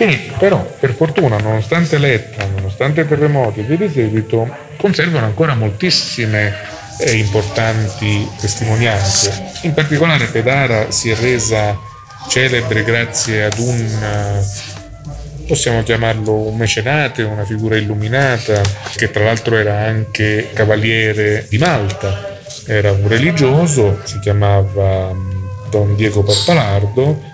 che 0.00 0.32
però 0.38 0.64
per 0.78 0.94
fortuna 0.94 1.36
nonostante 1.36 1.98
l'Etna, 1.98 2.46
nonostante 2.46 3.06
terremoti 3.06 3.60
e 3.60 3.62
via 3.64 3.76
di 3.76 3.92
seguito, 3.92 4.48
conservano 4.78 5.26
ancora 5.26 5.54
moltissime 5.54 6.54
e 6.98 7.16
importanti 7.16 8.26
testimonianze. 8.40 9.50
In 9.62 9.74
particolare 9.74 10.24
Pedara 10.26 10.90
si 10.90 11.10
è 11.10 11.14
resa 11.14 11.78
celebre 12.28 12.82
grazie 12.82 13.44
ad 13.44 13.58
un 13.58 14.42
possiamo 15.46 15.82
chiamarlo 15.82 16.32
un 16.32 16.56
mecenate, 16.56 17.22
una 17.22 17.44
figura 17.44 17.76
illuminata, 17.76 18.62
che 18.94 19.10
tra 19.10 19.24
l'altro 19.24 19.56
era 19.56 19.80
anche 19.80 20.48
cavaliere 20.54 21.44
di 21.48 21.58
Malta, 21.58 22.38
era 22.66 22.92
un 22.92 23.06
religioso, 23.08 23.98
si 24.04 24.20
chiamava 24.20 25.12
mm, 25.12 25.68
Don 25.68 25.96
Diego 25.96 26.22
Pappalardo 26.22 27.30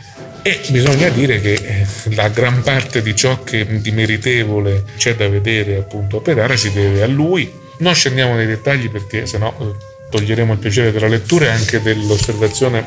e 0.46 0.61
bisogna 0.68 1.09
dire 1.09 1.40
che 1.40 1.54
eh, 1.54 1.87
la 2.14 2.28
gran 2.28 2.62
parte 2.62 3.02
di 3.02 3.16
ciò 3.16 3.42
che 3.42 3.66
di 3.80 3.90
meritevole 3.90 4.85
c'è 4.96 5.16
da 5.16 5.28
vedere 5.28 5.74
appunto 5.74 6.18
a 6.18 6.20
Pedara 6.20 6.54
si 6.54 6.70
deve 6.70 7.02
a 7.02 7.06
lui. 7.09 7.52
Non 7.78 7.96
scendiamo 7.96 8.37
nei 8.37 8.46
dettagli 8.46 8.88
perché 8.88 9.26
sennò 9.26 9.52
eh, 9.59 9.74
toglieremo 10.09 10.52
il 10.52 10.61
piacere 10.61 10.92
della 10.92 11.09
lettura 11.09 11.46
e 11.46 11.48
anche 11.48 11.82
dell'osservazione 11.82 12.87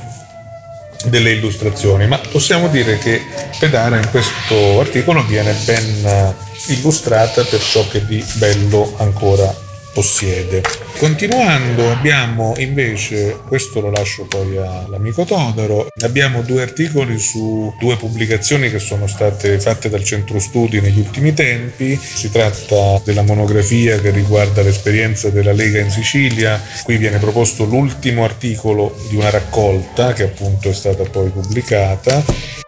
delle 1.08 1.32
illustrazioni, 1.32 2.08
ma 2.08 2.18
possiamo 2.32 2.70
dire 2.70 2.98
che 2.98 3.22
Pedara 3.60 3.98
in 3.98 4.10
questo 4.10 4.80
articolo 4.80 5.22
viene 5.26 5.54
ben 5.66 6.06
eh, 6.06 6.34
illustrata 6.68 7.44
per 7.44 7.62
ciò 7.62 7.86
che 7.90 8.06
di 8.06 8.24
bello 8.36 8.96
ancora 9.00 9.54
possiede. 9.94 10.62
Continuando 10.98 11.92
abbiamo 11.92 12.54
invece, 12.58 13.40
questo 13.48 13.80
lo 13.80 13.90
lascio 13.90 14.26
poi 14.26 14.58
all'amico 14.58 15.24
Todoro, 15.24 15.88
abbiamo 16.02 16.42
due 16.42 16.62
articoli 16.62 17.18
su 17.18 17.74
due 17.80 17.96
pubblicazioni 17.96 18.70
che 18.70 18.80
sono 18.80 19.08
state 19.08 19.60
fatte 19.60 19.90
dal 19.90 20.04
centro 20.04 20.40
studi 20.40 20.82
negli 20.82 21.00
ultimi 21.00 21.34
tempi, 21.34 21.98
si 22.02 22.30
tratta 22.30 23.02
della 23.04 23.22
monografia 23.22 24.00
che 24.00 24.10
riguarda 24.10 24.62
l'esperienza 24.62 25.30
della 25.30 25.54
Lega 25.54 25.80
in 25.80 25.90
Sicilia, 25.90 26.62
qui 26.84 26.98
viene 26.98 27.18
proposto 27.18 27.64
l'ultimo 27.64 28.24
articolo 28.24 28.96
di 29.08 29.16
una 29.16 29.30
raccolta 29.30 30.14
che 30.14 30.24
appunto 30.24 30.70
è 30.70 30.74
stata 30.74 31.04
poi 31.04 31.30
pubblicata. 31.30 32.24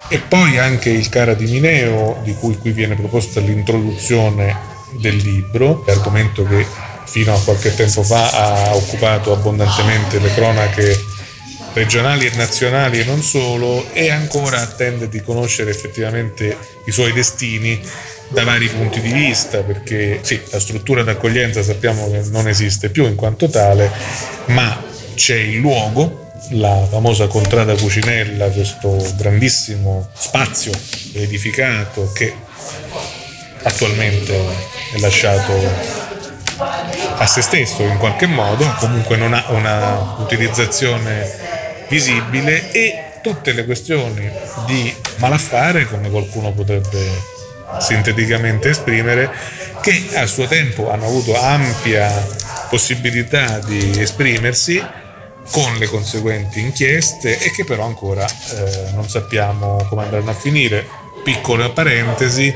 E 0.10 0.19
poi 0.19 0.57
anche 0.57 0.89
il 0.89 1.07
Cara 1.07 1.34
di 1.36 1.45
Mineo 1.45 2.19
di 2.23 2.34
cui 2.34 2.57
qui 2.57 2.71
viene 2.71 2.95
proposta 2.95 3.39
l'introduzione 3.39 4.53
del 4.99 5.15
libro, 5.15 5.86
argomento 5.88 6.43
che 6.45 6.65
fino 7.12 7.36
a 7.36 7.41
qualche 7.41 7.76
tempo 7.76 8.04
fa 8.04 8.30
ha 8.30 8.74
occupato 8.74 9.34
abbondantemente 9.34 10.17
le 10.19 10.34
cronache 10.34 10.97
regionali 11.74 12.26
e 12.26 12.36
nazionali 12.36 13.02
e 13.02 13.04
non 13.04 13.21
solo 13.21 13.86
e 13.91 14.10
ancora 14.10 14.62
attende 14.62 15.10
di 15.10 15.21
conoscere 15.21 15.71
effettivamente 15.71 16.58
i 16.86 16.91
suoi 16.91 17.12
destini 17.12 17.82
da 18.30 18.45
vari 18.45 18.69
punti 18.69 19.02
di 19.02 19.12
vista 19.12 19.62
perché 19.62 20.21
sì, 20.21 20.39
la 20.52 20.60
struttura 20.62 21.04
d'accoglienza 21.04 21.62
sappiamo 21.62 22.10
che 22.10 22.21
non 22.30 22.47
esiste 22.47 22.89
più 22.89 23.06
in 23.06 23.15
quanto 23.15 23.50
tale, 23.50 23.91
ma 24.45 24.82
c'è 25.13 25.36
il 25.36 25.58
luogo, 25.58 26.32
la 26.52 26.88
famosa 26.89 27.28
contrada 27.28 27.76
Cucinella, 27.76 28.47
questo 28.47 29.06
grandissimo 29.17 30.08
spazio 30.17 30.71
edificato 31.12 32.10
che 32.13 32.34
attualmente 33.63 34.34
è 34.93 35.00
lasciato 35.00 36.11
a 36.57 37.25
se 37.25 37.41
stesso 37.41 37.83
in 37.83 37.97
qualche 37.97 38.27
modo, 38.27 38.65
comunque 38.79 39.15
non 39.17 39.33
ha 39.33 39.45
una 39.49 40.15
utilizzazione 40.19 41.85
visibile 41.87 42.71
e 42.71 43.19
tutte 43.21 43.51
le 43.53 43.65
questioni 43.65 44.29
di 44.65 44.93
malaffare, 45.17 45.85
come 45.85 46.09
qualcuno 46.09 46.51
potrebbe 46.51 47.29
sinteticamente 47.79 48.69
esprimere, 48.69 49.29
che 49.81 50.09
a 50.15 50.25
suo 50.25 50.47
tempo 50.47 50.91
hanno 50.91 51.05
avuto 51.05 51.39
ampia 51.39 52.09
possibilità 52.69 53.59
di 53.59 53.99
esprimersi 53.99 54.83
con 55.51 55.75
le 55.77 55.87
conseguenti 55.87 56.59
inchieste 56.59 57.39
e 57.39 57.51
che 57.51 57.65
però 57.65 57.85
ancora 57.85 58.25
eh, 58.25 58.91
non 58.93 59.09
sappiamo 59.09 59.85
come 59.89 60.03
andranno 60.03 60.31
a 60.31 60.35
finire. 60.35 60.87
Piccola 61.23 61.69
parentesi, 61.69 62.53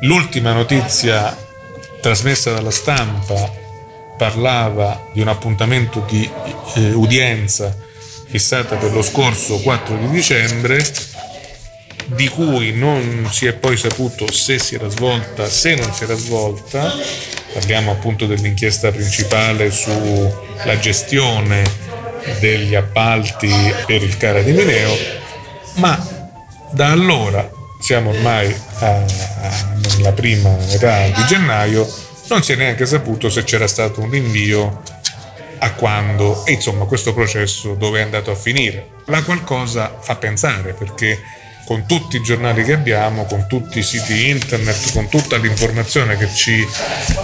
l'ultima 0.00 0.52
notizia 0.52 1.36
trasmessa 2.06 2.52
dalla 2.52 2.70
stampa 2.70 3.52
parlava 4.16 5.08
di 5.12 5.20
un 5.20 5.26
appuntamento 5.26 6.04
di 6.08 6.30
eh, 6.74 6.92
udienza 6.92 7.76
fissata 8.28 8.76
per 8.76 8.92
lo 8.92 9.02
scorso 9.02 9.58
4 9.58 9.96
di 9.96 10.10
dicembre 10.10 10.86
di 12.04 12.28
cui 12.28 12.72
non 12.74 13.28
si 13.32 13.46
è 13.46 13.54
poi 13.54 13.76
saputo 13.76 14.30
se 14.30 14.60
si 14.60 14.76
era 14.76 14.88
svolta, 14.88 15.48
se 15.48 15.74
non 15.74 15.92
si 15.92 16.04
era 16.04 16.14
svolta, 16.14 16.94
parliamo 17.52 17.90
appunto 17.90 18.26
dell'inchiesta 18.26 18.92
principale 18.92 19.72
sulla 19.72 20.78
gestione 20.78 21.64
degli 22.38 22.76
appalti 22.76 23.50
per 23.84 24.04
il 24.04 24.16
Cara 24.16 24.42
di 24.42 24.52
Mineo, 24.52 24.96
ma 25.78 26.30
da 26.70 26.92
allora 26.92 27.50
siamo 27.78 28.10
ormai 28.10 28.54
a, 28.78 28.96
a, 28.96 29.76
nella 29.96 30.12
prima 30.12 30.50
metà 30.68 31.06
di 31.06 31.24
gennaio, 31.26 31.88
non 32.28 32.42
si 32.42 32.52
è 32.52 32.56
neanche 32.56 32.86
saputo 32.86 33.28
se 33.28 33.44
c'era 33.44 33.66
stato 33.66 34.00
un 34.00 34.10
rinvio 34.10 34.82
a 35.58 35.72
quando 35.72 36.44
e 36.44 36.52
insomma 36.52 36.84
questo 36.84 37.14
processo 37.14 37.74
dove 37.74 38.00
è 38.00 38.02
andato 38.02 38.30
a 38.30 38.34
finire. 38.34 38.88
La 39.06 39.22
qualcosa 39.22 39.98
fa 40.00 40.16
pensare 40.16 40.72
perché 40.72 41.20
con 41.64 41.86
tutti 41.86 42.16
i 42.16 42.22
giornali 42.22 42.62
che 42.62 42.72
abbiamo, 42.72 43.24
con 43.24 43.46
tutti 43.48 43.80
i 43.80 43.82
siti 43.82 44.28
internet, 44.28 44.92
con 44.92 45.08
tutta 45.08 45.36
l'informazione 45.36 46.16
che 46.16 46.28
ci 46.32 46.64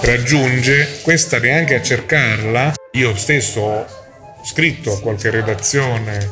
raggiunge, 0.00 1.00
questa 1.02 1.38
neanche 1.38 1.76
a 1.76 1.82
cercarla, 1.82 2.74
io 2.92 3.14
stesso 3.16 3.60
ho 3.60 3.86
scritto 4.44 4.94
a 4.94 5.00
qualche 5.00 5.30
redazione 5.30 6.28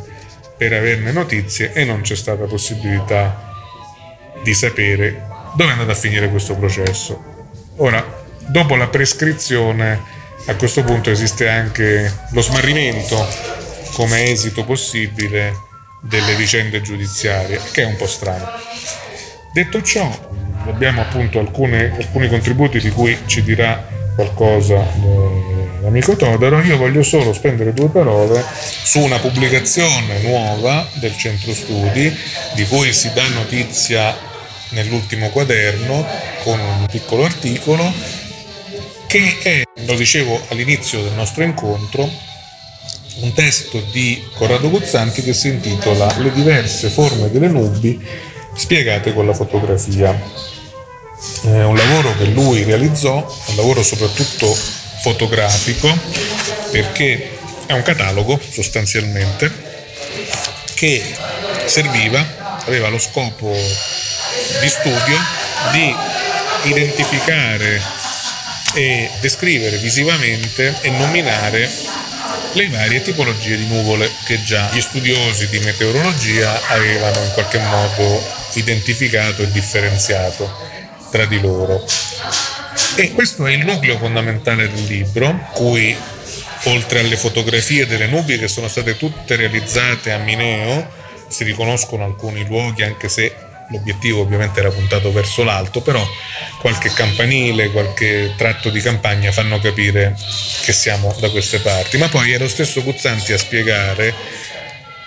per 0.57 0.73
averne 0.73 1.13
notizie 1.13 1.73
e 1.73 1.85
non 1.85 2.01
c'è 2.01 2.17
stata 2.17 2.45
possibilità 2.45 3.50
di 4.43 4.55
sapere 4.55 5.27
dove 5.55 5.71
è 5.71 5.73
andato 5.73 5.91
a 5.91 5.95
finire 5.95 6.29
questo 6.29 6.55
processo. 6.55 7.49
Ora, 7.77 8.05
dopo 8.47 8.77
la 8.77 8.89
prescrizione, 8.89 10.01
a 10.47 10.55
questo 10.55 10.83
punto 10.85 11.11
esiste 11.11 11.49
anche 11.49 12.13
lo 12.31 12.41
smarrimento 12.41 13.27
come 13.95 14.31
esito 14.31 14.65
possibile 14.65 15.53
delle 16.03 16.35
vicende 16.35 16.81
giudiziarie, 16.81 17.61
che 17.73 17.83
è 17.83 17.87
un 17.87 17.97
po' 17.97 18.07
strano. 18.07 18.49
Detto 19.53 19.83
ciò, 19.83 20.09
abbiamo 20.67 21.03
appunto 21.03 21.39
alcune, 21.39 21.93
alcuni 21.97 22.29
contributi 22.29 22.79
di 22.79 22.91
cui 22.91 23.19
ci 23.27 23.43
dirà 23.43 23.99
qualcosa 24.15 24.77
eh, 24.77 25.81
l'amico 25.83 26.15
Todaro, 26.15 26.61
io 26.61 26.77
voglio 26.77 27.03
solo 27.03 27.33
spendere 27.33 27.73
due 27.73 27.89
parole 27.89 28.45
su 28.83 29.01
una 29.01 29.19
pubblicazione 29.19 30.21
nuova 30.23 30.87
del 30.95 31.17
centro 31.17 31.55
studi 31.55 32.15
di 32.55 32.67
cui 32.67 32.93
si 32.93 33.11
dà 33.13 33.27
notizia 33.29 34.29
nell'ultimo 34.71 35.31
quaderno 35.31 36.07
con 36.43 36.59
un 36.59 36.87
piccolo 36.91 37.25
articolo 37.25 37.93
che 39.07 39.39
è, 39.43 39.63
lo 39.87 39.95
dicevo 39.95 40.41
all'inizio 40.51 41.03
del 41.03 41.13
nostro 41.15 41.43
incontro, 41.43 42.09
un 43.23 43.33
testo 43.33 43.81
di 43.91 44.25
Corrado 44.35 44.71
Guzzanti 44.71 45.23
che 45.23 45.33
si 45.33 45.49
intitola 45.49 46.17
Le 46.19 46.33
diverse 46.33 46.89
forme 46.91 47.31
delle 47.31 47.49
nubi 47.49 48.01
spiegate 48.55 49.13
con 49.13 49.27
la 49.27 49.35
fotografia. 49.35 50.11
È 51.43 51.63
un 51.65 51.77
lavoro 51.77 52.17
che 52.17 52.27
lui 52.27 52.63
realizzò, 52.63 53.17
un 53.47 53.57
lavoro 53.57 53.83
soprattutto 53.83 54.57
fotografico, 55.01 55.93
perché 56.71 57.39
è 57.67 57.73
un 57.73 57.83
catalogo 57.83 58.41
sostanzialmente 58.49 59.53
che 60.75 61.03
serviva, 61.67 62.63
aveva 62.65 62.89
lo 62.89 62.99
scopo 62.99 63.55
di 64.61 64.69
studio 64.69 65.17
di 65.73 65.95
identificare 66.65 67.81
e 68.75 69.11
descrivere 69.21 69.77
visivamente 69.79 70.77
e 70.81 70.91
nominare 70.91 71.69
le 72.53 72.69
varie 72.69 73.03
tipologie 73.03 73.57
di 73.57 73.67
nuvole 73.67 74.11
che 74.25 74.43
già 74.43 74.69
gli 74.73 74.81
studiosi 74.81 75.49
di 75.49 75.59
meteorologia 75.61 76.61
avevano 76.69 77.23
in 77.23 77.31
qualche 77.33 77.59
modo 77.59 78.23
identificato 78.55 79.43
e 79.43 79.51
differenziato 79.51 80.51
tra 81.11 81.25
di 81.27 81.41
loro. 81.41 81.85
E 82.97 83.13
questo 83.13 83.47
è 83.47 83.53
il 83.53 83.65
nucleo 83.65 83.99
fondamentale 83.99 84.71
del 84.71 84.85
libro, 84.85 85.49
cui 85.53 85.97
oltre 86.65 87.01
alle 87.01 87.17
fotografie 87.17 87.87
delle 87.87 88.07
nubi 88.07 88.39
che 88.39 88.49
sono 88.49 88.69
state 88.69 88.97
tutte 88.97 89.37
realizzate 89.37 90.13
a 90.13 90.19
Mineo, 90.19 90.99
si 91.29 91.45
riconoscono 91.45 92.05
alcuni 92.05 92.45
luoghi 92.45 92.83
anche 92.83 93.09
se 93.09 93.35
l'obiettivo 93.71 94.21
ovviamente 94.21 94.61
era 94.61 94.71
puntato 94.71 95.13
verso 95.13 95.43
l'alto, 95.43 95.81
però 95.81 96.07
qualche 96.61 96.93
campanile, 96.93 97.71
qualche 97.71 98.35
tratto 98.37 98.71
di 98.71 98.81
campagna 98.81 99.33
fanno 99.33 99.59
capire 99.59 100.17
che 100.63 100.73
siamo 100.73 101.15
da 101.19 101.31
queste 101.31 101.61
parti. 101.61 101.97
Ma 101.99 102.09
poi 102.09 102.33
è 102.33 102.39
lo 102.39 102.49
stesso 102.49 102.83
Guzzanti 102.83 103.33
a 103.33 103.39
spiegare 103.39 104.15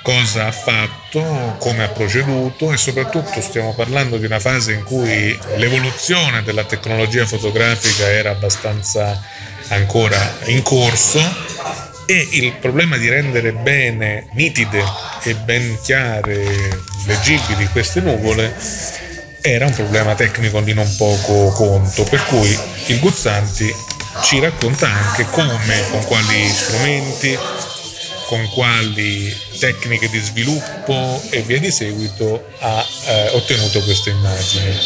cosa 0.01 0.47
ha 0.47 0.51
fatto, 0.51 1.55
come 1.59 1.83
ha 1.83 1.87
proceduto 1.87 2.73
e 2.73 2.77
soprattutto 2.77 3.39
stiamo 3.41 3.73
parlando 3.73 4.17
di 4.17 4.25
una 4.25 4.39
fase 4.39 4.73
in 4.73 4.83
cui 4.83 5.37
l'evoluzione 5.55 6.43
della 6.43 6.65
tecnologia 6.65 7.25
fotografica 7.25 8.09
era 8.11 8.31
abbastanza 8.31 9.21
ancora 9.69 10.37
in 10.47 10.61
corso 10.61 11.21
e 12.05 12.27
il 12.31 12.51
problema 12.53 12.97
di 12.97 13.07
rendere 13.07 13.53
bene, 13.53 14.27
nitide 14.33 14.83
e 15.25 15.35
ben 15.35 15.79
chiare, 15.81 16.81
leggibili 17.05 17.67
queste 17.71 18.01
nuvole 18.01 18.53
era 19.41 19.65
un 19.65 19.73
problema 19.73 20.15
tecnico 20.15 20.61
di 20.61 20.73
non 20.73 20.93
poco 20.95 21.49
conto, 21.51 22.03
per 22.03 22.23
cui 22.25 22.57
il 22.87 22.99
Guzzanti 22.99 23.73
ci 24.23 24.39
racconta 24.39 24.87
anche 24.87 25.25
come, 25.29 25.81
con 25.89 26.03
quali 26.05 26.47
strumenti, 26.49 27.37
con 28.27 28.49
quali 28.49 29.35
tecniche 29.59 30.09
di 30.09 30.19
sviluppo 30.19 31.21
e 31.29 31.41
via 31.41 31.59
di 31.59 31.71
seguito 31.71 32.45
ha 32.59 32.85
eh, 33.05 33.29
ottenuto 33.33 33.81
queste 33.83 34.11
immagini. 34.11 34.77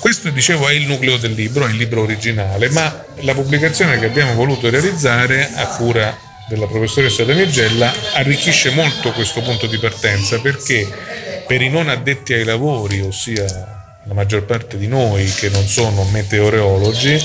Questo, 0.00 0.28
dicevo, 0.30 0.68
è 0.68 0.72
il 0.72 0.86
nucleo 0.86 1.16
del 1.16 1.32
libro, 1.32 1.66
è 1.66 1.70
il 1.70 1.76
libro 1.76 2.02
originale, 2.02 2.68
ma 2.70 3.04
la 3.20 3.32
pubblicazione 3.32 3.98
che 3.98 4.04
abbiamo 4.04 4.34
voluto 4.34 4.68
realizzare 4.68 5.50
a 5.54 5.66
cura 5.68 6.23
della 6.48 6.66
professoressa 6.66 7.24
Danigella 7.24 7.92
arricchisce 8.14 8.70
molto 8.70 9.12
questo 9.12 9.40
punto 9.40 9.66
di 9.66 9.78
partenza 9.78 10.40
perché 10.40 10.88
per 11.46 11.62
i 11.62 11.68
non 11.68 11.88
addetti 11.88 12.32
ai 12.32 12.44
lavori, 12.44 13.00
ossia 13.00 13.44
la 14.06 14.14
maggior 14.14 14.44
parte 14.44 14.76
di 14.76 14.86
noi 14.86 15.24
che 15.32 15.48
non 15.48 15.66
sono 15.66 16.04
meteorologi, 16.04 17.18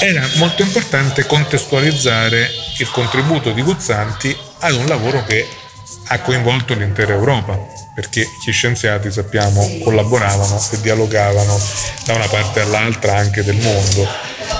era 0.00 0.28
molto 0.34 0.62
importante 0.62 1.26
contestualizzare 1.26 2.50
il 2.78 2.90
contributo 2.90 3.50
di 3.50 3.62
Guzzanti 3.62 4.36
ad 4.60 4.74
un 4.74 4.86
lavoro 4.86 5.24
che 5.24 5.46
ha 6.08 6.20
coinvolto 6.20 6.74
l'intera 6.74 7.12
Europa, 7.12 7.58
perché 7.94 8.26
gli 8.44 8.52
scienziati, 8.52 9.10
sappiamo, 9.10 9.78
collaboravano 9.82 10.60
e 10.72 10.80
dialogavano 10.80 11.60
da 12.06 12.14
una 12.14 12.28
parte 12.28 12.60
all'altra 12.60 13.16
anche 13.16 13.42
del 13.42 13.56
mondo 13.56 14.08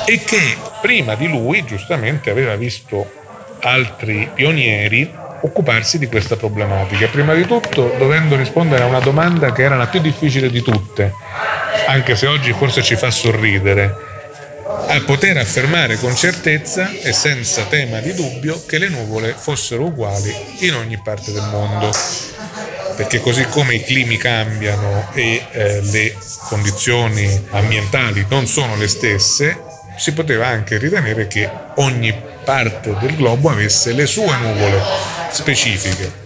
e 0.05 0.23
che 0.25 0.57
prima 0.81 1.15
di 1.15 1.29
lui 1.29 1.65
giustamente 1.65 2.31
aveva 2.31 2.57
visto 2.57 3.21
altri 3.63 4.29
pionieri 4.35 5.11
occuparsi 5.43 5.99
di 5.99 6.07
questa 6.07 6.37
problematica. 6.37 7.07
Prima 7.09 7.35
di 7.35 7.47
tutto 7.47 7.95
dovendo 7.99 8.37
rispondere 8.37 8.83
a 8.83 8.87
una 8.87 9.01
domanda 9.01 9.53
che 9.53 9.63
era 9.63 9.77
la 9.77 9.87
più 9.87 10.01
difficile 10.01 10.51
di 10.51 10.63
tutte, 10.63 11.13
anche 11.87 12.17
se 12.17 12.27
oggi 12.27 12.53
forse 12.53 12.83
ci 12.83 12.97
fa 12.97 13.11
sorridere, 13.11 14.11
a 14.87 15.01
poter 15.05 15.37
affermare 15.37 15.97
con 15.97 16.15
certezza 16.15 16.91
e 16.91 17.13
senza 17.13 17.65
tema 17.65 18.01
di 18.01 18.15
dubbio 18.15 18.65
che 18.67 18.79
le 18.79 18.89
nuvole 18.89 19.35
fossero 19.37 19.85
uguali 19.85 20.35
in 20.61 20.75
ogni 20.75 20.99
parte 20.99 21.33
del 21.33 21.49
mondo. 21.51 21.91
Perché 22.97 23.21
così 23.21 23.45
come 23.45 23.75
i 23.75 23.83
climi 23.83 24.19
cambiano 24.19 25.09
e 25.15 25.47
eh, 25.51 25.81
le 25.81 26.15
condizioni 26.49 27.47
ambientali 27.51 28.27
non 28.29 28.47
sono 28.47 28.77
le 28.77 28.87
stesse, 28.87 29.63
si 29.97 30.13
poteva 30.13 30.47
anche 30.47 30.77
ritenere 30.79 31.27
che 31.27 31.49
ogni 31.77 32.15
parte 32.45 32.97
del 33.01 33.17
globo 33.17 33.51
avesse 33.51 33.93
le 33.93 34.07
sue 34.07 34.37
nuvole 34.37 34.83
specifiche. 35.31 36.21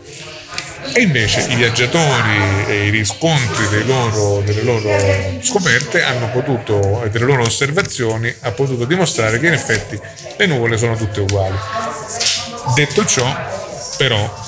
E 0.93 1.03
invece 1.03 1.41
i 1.51 1.57
viaggiatori 1.57 2.65
e 2.67 2.87
i 2.87 2.91
riscontri 2.91 3.85
loro, 3.85 4.41
delle 4.41 4.63
loro 4.63 4.97
scoperte 5.43 6.03
hanno 6.03 6.31
potuto, 6.31 7.03
e 7.05 7.11
delle 7.11 7.27
loro 7.27 7.43
osservazioni, 7.43 8.35
ha 8.41 8.53
potuto 8.53 8.85
dimostrare 8.85 9.39
che 9.39 9.47
in 9.49 9.53
effetti 9.53 9.99
le 10.37 10.47
nuvole 10.47 10.79
sono 10.79 10.97
tutte 10.97 11.21
uguali. 11.21 11.57
Detto 12.75 13.05
ciò, 13.05 13.27
però, 13.99 14.45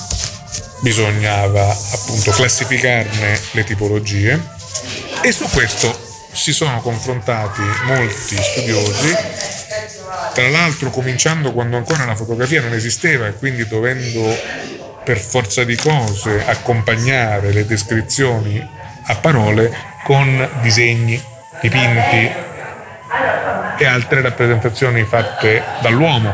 bisognava 0.81 1.75
appunto 1.91 2.31
classificarne 2.31 3.39
le 3.51 3.63
tipologie 3.63 4.41
e 5.21 5.31
su 5.31 5.47
questo 5.49 6.07
si 6.31 6.53
sono 6.53 6.79
confrontati 6.81 7.61
molti 7.85 8.41
studiosi, 8.41 9.15
tra 10.39 10.47
l'altro 10.47 10.89
cominciando 10.89 11.51
quando 11.51 11.75
ancora 11.75 12.05
la 12.05 12.15
fotografia 12.15 12.61
non 12.61 12.71
esisteva 12.71 13.27
e 13.27 13.33
quindi 13.33 13.67
dovendo 13.67 14.33
per 15.03 15.17
forza 15.17 15.65
di 15.65 15.75
cose 15.75 16.45
accompagnare 16.45 17.51
le 17.51 17.65
descrizioni 17.65 18.65
a 19.03 19.15
parole 19.15 19.69
con 20.05 20.49
disegni, 20.61 21.21
dipinti 21.59 22.31
e 23.79 23.85
altre 23.85 24.21
rappresentazioni 24.21 25.03
fatte 25.03 25.61
dall'uomo, 25.81 26.33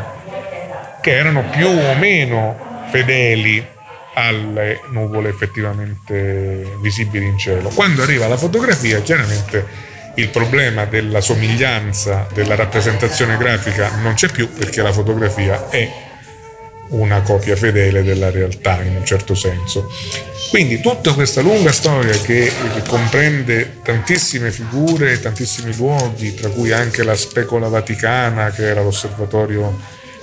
che 1.02 1.12
erano 1.12 1.44
più 1.50 1.68
o 1.68 1.96
meno 1.96 2.86
fedeli 2.92 3.66
alle 4.14 4.82
nuvole 4.92 5.30
effettivamente 5.30 6.78
visibili 6.80 7.26
in 7.26 7.40
cielo. 7.40 7.70
Quando 7.70 8.04
arriva 8.04 8.28
la 8.28 8.38
fotografia, 8.38 9.02
chiaramente 9.02 9.94
il 10.16 10.30
problema 10.30 10.86
della 10.86 11.22
somiglianza 11.22 12.28
della 12.34 12.56
rappresentazione 12.56 13.38
grafica 13.38 13.96
non 14.02 14.14
c'è 14.14 14.30
più 14.30 14.50
perché 14.52 14.82
la 14.82 14.92
fotografia 14.92 15.70
è 15.70 15.90
una 16.90 17.22
copia 17.22 17.56
fedele 17.56 18.04
della 18.04 18.30
realtà 18.30 18.82
in 18.82 18.96
un 18.96 19.06
certo 19.06 19.34
senso. 19.34 19.92
Quindi 20.50 20.80
tutta 20.80 21.14
questa 21.14 21.42
lunga 21.42 21.72
storia 21.72 22.14
che, 22.22 22.52
che 22.74 22.82
comprende 22.88 23.82
tantissime 23.82 24.52
figure, 24.52 25.20
tantissimi 25.20 25.76
luoghi, 25.76 26.36
tra 26.36 26.50
cui 26.50 26.72
anche 26.72 27.04
la 27.04 27.16
specola 27.16 27.68
vaticana, 27.68 28.52
che 28.52 28.68
era 28.68 28.82
l'osservatorio 28.82 29.80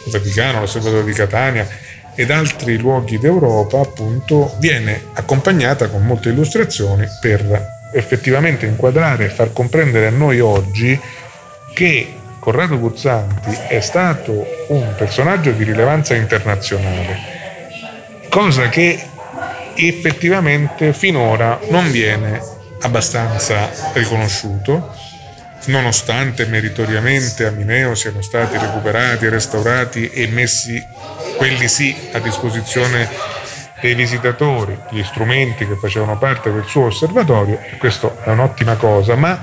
vaticano, 0.07 0.61
l'osservatorio 0.61 1.05
di 1.05 1.13
Catania, 1.13 1.69
ed 2.15 2.31
altri 2.31 2.79
luoghi 2.79 3.19
d'Europa, 3.19 3.81
appunto, 3.81 4.55
viene 4.59 5.07
accompagnata 5.15 5.89
con 5.89 6.05
molte 6.07 6.29
illustrazioni 6.29 7.07
per 7.21 7.81
effettivamente 7.93 8.67
inquadrare 8.67 9.27
e 9.27 9.29
far 9.29 9.53
comprendere 9.53 10.07
a 10.07 10.11
noi 10.11 10.41
oggi 10.41 10.99
che 11.75 12.15
Corrado 12.39 12.79
Guzzanti 12.79 13.57
è 13.69 13.81
stato 13.81 14.45
un 14.69 14.95
personaggio 14.97 15.53
di 15.53 15.63
rilevanza 15.63 16.15
internazionale, 16.15 17.17
cosa 18.29 18.69
che 18.69 19.01
effettivamente 19.75 20.93
finora 20.93 21.61
non 21.69 21.91
viene 21.91 22.41
abbastanza 22.81 23.71
riconosciuto, 23.93 24.93
nonostante 25.67 26.47
meritoriamente 26.47 27.47
a 27.47 27.51
Mineo 27.51 27.95
siano 27.95 28.23
stati 28.23 28.59
recuperati, 28.59 29.29
restaurati 29.29 30.11
e 30.11 30.27
messi 30.27 30.85
quelli 31.37 31.69
sì 31.69 31.95
a 32.13 32.19
disposizione 32.19 33.09
dei 33.83 33.95
visitatori, 33.95 34.79
gli 34.91 35.03
strumenti 35.03 35.67
che 35.67 35.75
facevano 35.75 36.17
parte 36.17 36.53
del 36.53 36.65
suo 36.67 36.87
osservatorio, 36.87 37.59
e 37.61 37.77
questo 37.79 38.17
è 38.23 38.29
un'ottima 38.29 38.77
cosa, 38.77 39.17
ma 39.17 39.43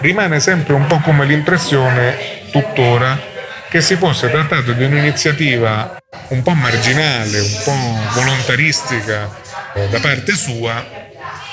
rimane 0.00 0.40
sempre 0.40 0.72
un 0.72 0.86
po' 0.86 1.00
come 1.00 1.26
l'impressione 1.26 2.48
tuttora 2.50 3.20
che 3.68 3.82
si 3.82 3.96
fosse 3.96 4.30
trattato 4.30 4.72
di 4.72 4.84
un'iniziativa 4.84 5.96
un 6.28 6.42
po' 6.42 6.54
marginale, 6.54 7.40
un 7.40 7.60
po' 7.62 8.20
volontaristica 8.20 9.30
eh, 9.74 9.88
da 9.88 10.00
parte 10.00 10.32
sua, 10.32 10.82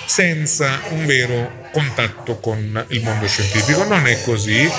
senza 0.06 0.80
un 0.90 1.06
vero 1.06 1.68
contatto 1.74 2.40
con 2.40 2.86
il 2.90 3.04
mondo 3.04 3.28
scientifico. 3.28 3.84
Non 3.84 4.08
è 4.08 4.22
così, 4.22 4.70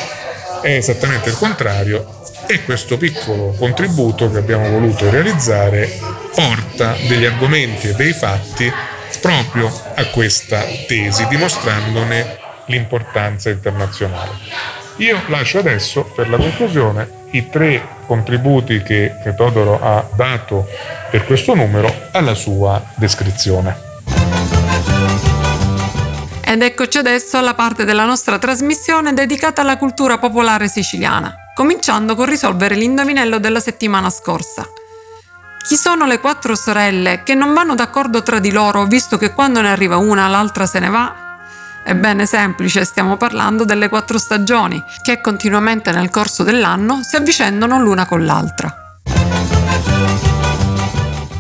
è 0.62 0.71
esattamente 0.71 1.29
il 1.29 1.37
contrario 1.37 2.22
e 2.46 2.64
questo 2.64 2.96
piccolo 2.96 3.55
contributo 3.59 4.31
che 4.31 4.38
abbiamo 4.38 4.68
voluto 4.68 5.09
realizzare 5.11 5.88
porta 6.35 6.94
degli 7.09 7.24
argomenti 7.24 7.88
e 7.88 7.94
dei 7.94 8.12
fatti 8.12 8.72
proprio 9.20 9.70
a 9.94 10.05
questa 10.07 10.62
tesi, 10.87 11.26
dimostrandone 11.28 12.38
l'importanza 12.66 13.50
internazionale. 13.50 14.31
Io 14.96 15.20
lascio 15.28 15.59
adesso 15.59 16.05
per 16.05 16.28
la 16.28 16.37
conclusione 16.37 17.20
i 17.31 17.48
tre 17.48 18.00
contributi 18.07 18.83
che, 18.83 19.14
che 19.22 19.35
Todoro 19.35 19.81
ha 19.83 20.07
dato 20.14 20.68
per 21.11 21.24
questo 21.24 21.55
numero 21.55 21.92
alla 22.12 22.35
sua 22.35 22.83
descrizione. 22.96 23.90
Ed 26.44 26.61
eccoci 26.61 26.98
adesso 26.98 27.38
alla 27.38 27.55
parte 27.55 27.87
della 27.87 28.05
nostra 28.05 28.38
trasmissione 28.38 29.14
dedicata 29.14 29.62
alla 29.62 29.78
cultura 29.78 30.18
popolare 30.18 30.68
siciliana, 30.68 31.35
cominciando 31.55 32.15
con 32.15 32.27
risolvere 32.27 32.75
l'indovinello 32.75 33.38
della 33.38 33.61
settimana 33.61 34.11
scorsa. 34.11 34.67
Chi 35.67 35.77
sono 35.77 36.07
le 36.07 36.19
quattro 36.19 36.55
sorelle 36.55 37.23
che 37.23 37.35
non 37.35 37.55
vanno 37.55 37.75
d'accordo 37.75 38.23
tra 38.23 38.41
di 38.41 38.51
loro 38.51 38.85
visto 38.87 39.17
che 39.17 39.33
quando 39.33 39.61
ne 39.61 39.71
arriva 39.71 39.97
una 39.97 40.27
l'altra 40.27 40.67
se 40.67 40.79
ne 40.81 40.88
va? 40.88 41.15
Ebbene 41.85 42.27
semplice, 42.27 42.85
stiamo 42.85 43.17
parlando 43.17 43.65
delle 43.65 43.88
quattro 43.88 44.19
stagioni, 44.19 44.83
che 45.03 45.21
continuamente 45.21 45.91
nel 45.91 46.11
corso 46.11 46.43
dell'anno 46.45 47.01
si 47.03 47.17
avvicendano 47.17 47.81
l'una 47.81 48.07
con 48.07 48.25
l'altra. 48.25 49.01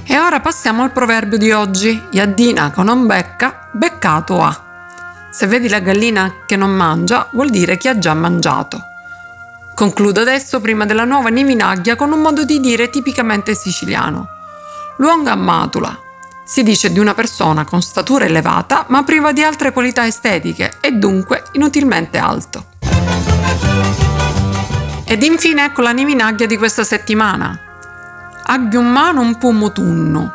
E 0.04 0.18
ora 0.18 0.40
passiamo 0.40 0.82
al 0.82 0.90
proverbio 0.90 1.38
di 1.38 1.52
oggi, 1.52 2.08
Iaddina 2.10 2.70
con 2.70 2.86
non 2.86 3.06
becca, 3.06 3.68
beccato 3.72 4.42
ha. 4.42 4.70
Se 5.30 5.46
vedi 5.46 5.68
la 5.68 5.80
gallina 5.80 6.44
che 6.44 6.56
non 6.56 6.70
mangia, 6.70 7.28
vuol 7.32 7.48
dire 7.48 7.76
che 7.76 7.88
ha 7.88 7.98
già 7.98 8.12
mangiato. 8.12 8.91
Concludo 9.74 10.20
adesso 10.20 10.60
prima 10.60 10.84
della 10.84 11.04
nuova 11.04 11.28
Nivinaglia 11.28 11.96
con 11.96 12.12
un 12.12 12.20
modo 12.20 12.44
di 12.44 12.60
dire 12.60 12.90
tipicamente 12.90 13.54
siciliano. 13.54 14.26
Luonga 14.96 15.34
matula. 15.34 15.98
Si 16.44 16.62
dice 16.62 16.92
di 16.92 16.98
una 16.98 17.14
persona 17.14 17.64
con 17.64 17.82
statura 17.82 18.24
elevata 18.24 18.84
ma 18.88 19.02
priva 19.02 19.32
di 19.32 19.42
altre 19.42 19.72
qualità 19.72 20.06
estetiche 20.06 20.74
e 20.80 20.92
dunque 20.92 21.44
inutilmente 21.52 22.18
alto. 22.18 22.66
Ed 25.04 25.22
infine 25.22 25.64
ecco 25.64 25.82
la 25.82 25.92
Nivinaglia 25.92 26.46
di 26.46 26.56
questa 26.56 26.84
settimana. 26.84 27.58
Aghi 28.44 28.76
un 28.76 28.90
mano 28.90 29.20
un 29.20 29.38
pumo 29.38 29.72
tunno, 29.72 30.32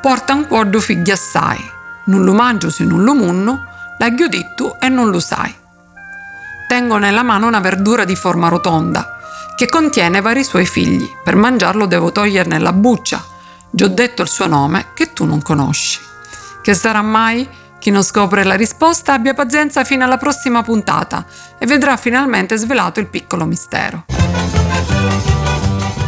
porta 0.00 0.34
un 0.34 0.46
quadro 0.46 0.80
figli 0.80 1.10
assai, 1.10 1.58
non 2.06 2.24
lo 2.24 2.32
mangio 2.32 2.70
se 2.70 2.84
non 2.84 3.02
lo 3.02 3.14
munno, 3.14 3.68
L'aglio 4.00 4.28
detto 4.28 4.80
e 4.80 4.88
non 4.88 5.10
lo 5.10 5.20
sai. 5.20 5.54
Tengo 6.70 6.98
nella 6.98 7.24
mano 7.24 7.48
una 7.48 7.58
verdura 7.58 8.04
di 8.04 8.14
forma 8.14 8.46
rotonda, 8.46 9.18
che 9.56 9.66
contiene 9.66 10.20
vari 10.20 10.44
suoi 10.44 10.66
figli. 10.66 11.04
Per 11.24 11.34
mangiarlo 11.34 11.84
devo 11.84 12.12
toglierne 12.12 12.60
la 12.60 12.72
buccia. 12.72 13.26
Già 13.68 13.86
ho 13.86 13.88
detto 13.88 14.22
il 14.22 14.28
suo 14.28 14.46
nome 14.46 14.90
che 14.94 15.12
tu 15.12 15.24
non 15.24 15.42
conosci. 15.42 15.98
Che 16.62 16.74
sarà 16.74 17.02
mai? 17.02 17.44
Chi 17.80 17.90
non 17.90 18.04
scopre 18.04 18.44
la 18.44 18.54
risposta 18.54 19.14
abbia 19.14 19.34
pazienza 19.34 19.82
fino 19.82 20.04
alla 20.04 20.16
prossima 20.16 20.62
puntata 20.62 21.26
e 21.58 21.66
vedrà 21.66 21.96
finalmente 21.96 22.56
svelato 22.56 23.00
il 23.00 23.08
piccolo 23.08 23.46
mistero. 23.46 24.04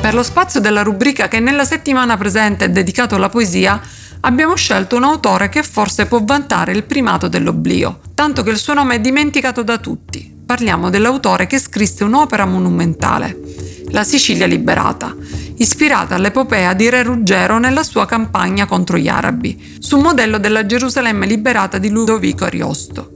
Per 0.00 0.14
lo 0.14 0.22
spazio 0.22 0.60
della 0.60 0.84
rubrica 0.84 1.26
che 1.26 1.40
nella 1.40 1.64
settimana 1.64 2.16
presente 2.16 2.66
è 2.66 2.70
dedicato 2.70 3.16
alla 3.16 3.30
poesia, 3.30 3.80
abbiamo 4.20 4.54
scelto 4.54 4.94
un 4.94 5.02
autore 5.02 5.48
che 5.48 5.64
forse 5.64 6.06
può 6.06 6.20
vantare 6.22 6.70
il 6.70 6.84
primato 6.84 7.26
dell'oblio, 7.26 7.98
tanto 8.14 8.44
che 8.44 8.50
il 8.50 8.58
suo 8.58 8.74
nome 8.74 8.94
è 8.94 9.00
dimenticato 9.00 9.64
da 9.64 9.78
tutti. 9.78 10.31
Parliamo 10.52 10.90
dell'autore 10.90 11.46
che 11.46 11.58
scrisse 11.58 12.04
un'opera 12.04 12.44
monumentale, 12.44 13.40
La 13.88 14.04
Sicilia 14.04 14.44
liberata, 14.44 15.16
ispirata 15.56 16.16
all'epopea 16.16 16.74
di 16.74 16.90
Re 16.90 17.02
Ruggero 17.02 17.58
nella 17.58 17.82
sua 17.82 18.04
campagna 18.04 18.66
contro 18.66 18.98
gli 18.98 19.08
arabi, 19.08 19.78
sul 19.78 20.02
modello 20.02 20.36
della 20.36 20.66
Gerusalemme 20.66 21.24
liberata 21.24 21.78
di 21.78 21.88
Ludovico 21.88 22.44
Ariosto. 22.44 23.12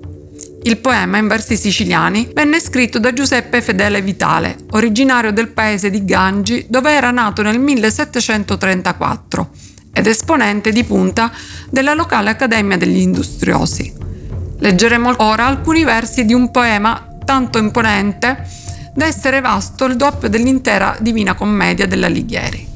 Il 0.63 0.79
poema 0.79 1.19
in 1.19 1.29
versi 1.29 1.59
siciliani 1.59 2.31
venne 2.33 2.59
scritto 2.59 2.99
da 2.99 3.13
Giuseppe 3.13 3.61
Fedele 3.61 4.01
Vitale, 4.01 4.57
originario 4.71 5.31
del 5.31 5.49
paese 5.49 5.91
di 5.91 6.07
Gangi, 6.07 6.65
dove 6.71 6.91
era 6.91 7.11
nato 7.11 7.43
nel 7.43 7.59
1734 7.59 9.51
ed 9.93 10.07
esponente 10.07 10.73
di 10.73 10.85
punta 10.85 11.31
della 11.69 11.93
locale 11.93 12.31
Accademia 12.31 12.79
degli 12.79 13.01
Industriosi. 13.01 13.93
Leggeremo 14.59 15.17
ora 15.19 15.45
alcuni 15.45 15.85
versi 15.85 16.25
di 16.25 16.33
un 16.33 16.51
poema 16.51 17.11
tanto 17.27 17.59
imponente 17.59 18.47
da 18.95 19.05
essere 19.05 19.43
vasto 19.43 19.85
il 19.85 19.97
doppio 19.97 20.31
dell'intera 20.31 20.97
Divina 21.01 21.35
Commedia 21.35 21.87
della 21.87 22.09
Lighieri. 22.09 22.67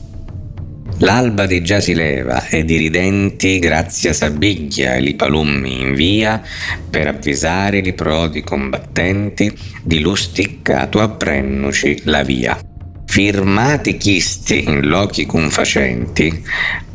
L'alba 0.98 1.46
di 1.46 1.62
già 1.62 1.80
si 1.80 1.94
leva 1.94 2.46
ed 2.46 2.68
i 2.68 2.76
ridenti 2.76 3.58
grazia 3.58 4.12
s'abbiglia 4.12 4.96
e 4.96 5.00
li 5.00 5.14
palummi 5.14 5.80
in 5.80 5.94
via 5.94 6.42
per 6.90 7.06
avvisare 7.06 7.78
i 7.78 7.94
prodi 7.94 8.42
combattenti 8.42 9.50
di 9.82 10.00
lusticcato 10.00 11.00
apprennuci 11.00 12.02
la 12.04 12.22
via. 12.22 12.58
Firmati 13.06 13.96
chisti 13.96 14.64
in 14.64 14.88
lochi 14.88 15.24
confacenti, 15.24 16.44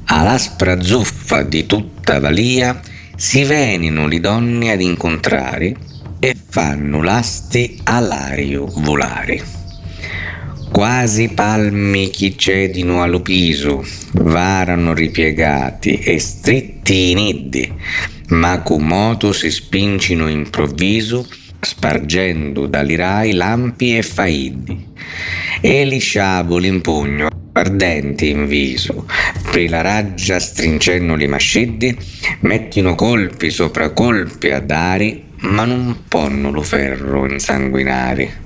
all'aspra 0.05 0.79
zuffa 0.81 1.41
di 1.41 1.65
tutta 1.65 2.19
valia 2.19 2.79
si 3.15 3.43
venino 3.43 4.05
li 4.05 4.19
donne 4.19 4.71
ad 4.71 4.81
incontrare 4.81 5.65
e 5.65 5.75
fanno 6.55 7.03
lasti 7.03 7.81
all'ario 7.83 8.65
volare. 8.65 9.43
Quasi 10.71 11.27
palmi 11.27 12.09
chi 12.09 12.37
cedino 12.37 13.03
all'upiso, 13.03 13.85
varano 14.13 14.93
ripiegati 14.93 15.99
e 15.99 16.17
stretti 16.17 17.11
in 17.11 17.17
iddi, 17.17 17.73
ma 18.29 18.61
con 18.61 18.87
moto 18.87 19.33
si 19.33 19.51
spincino 19.51 20.29
improvviso, 20.29 21.27
spargendo 21.59 22.67
dall'irai 22.67 23.33
lampi 23.33 23.97
e 23.97 24.01
faiddi. 24.01 24.93
E 25.59 25.83
li 25.83 25.99
sciaboli 25.99 26.69
in 26.69 26.79
pugno 26.79 27.27
ardenti 27.51 28.29
in 28.29 28.47
viso, 28.47 29.05
per 29.51 29.69
la 29.69 29.81
raggia 29.81 30.39
stringendo 30.39 31.15
li 31.15 31.27
masciddi, 31.27 31.97
mettino 32.41 32.95
colpi 32.95 33.49
sopra 33.49 33.89
colpi 33.89 34.51
a 34.51 34.61
dari, 34.61 35.24
ma 35.41 35.65
non 35.65 36.03
ponno 36.07 36.51
lo 36.51 36.61
ferro 36.61 37.25
insanguinari. 37.29 38.43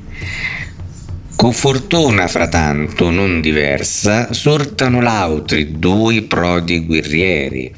Con 1.36 1.54
fortuna 1.54 2.28
fratanto 2.28 3.10
non 3.10 3.40
diversa, 3.40 4.34
sortano 4.34 5.02
l'autri 5.02 5.80
due 5.80 6.24
prodi 6.24 6.86
guerrieri, 6.86 7.74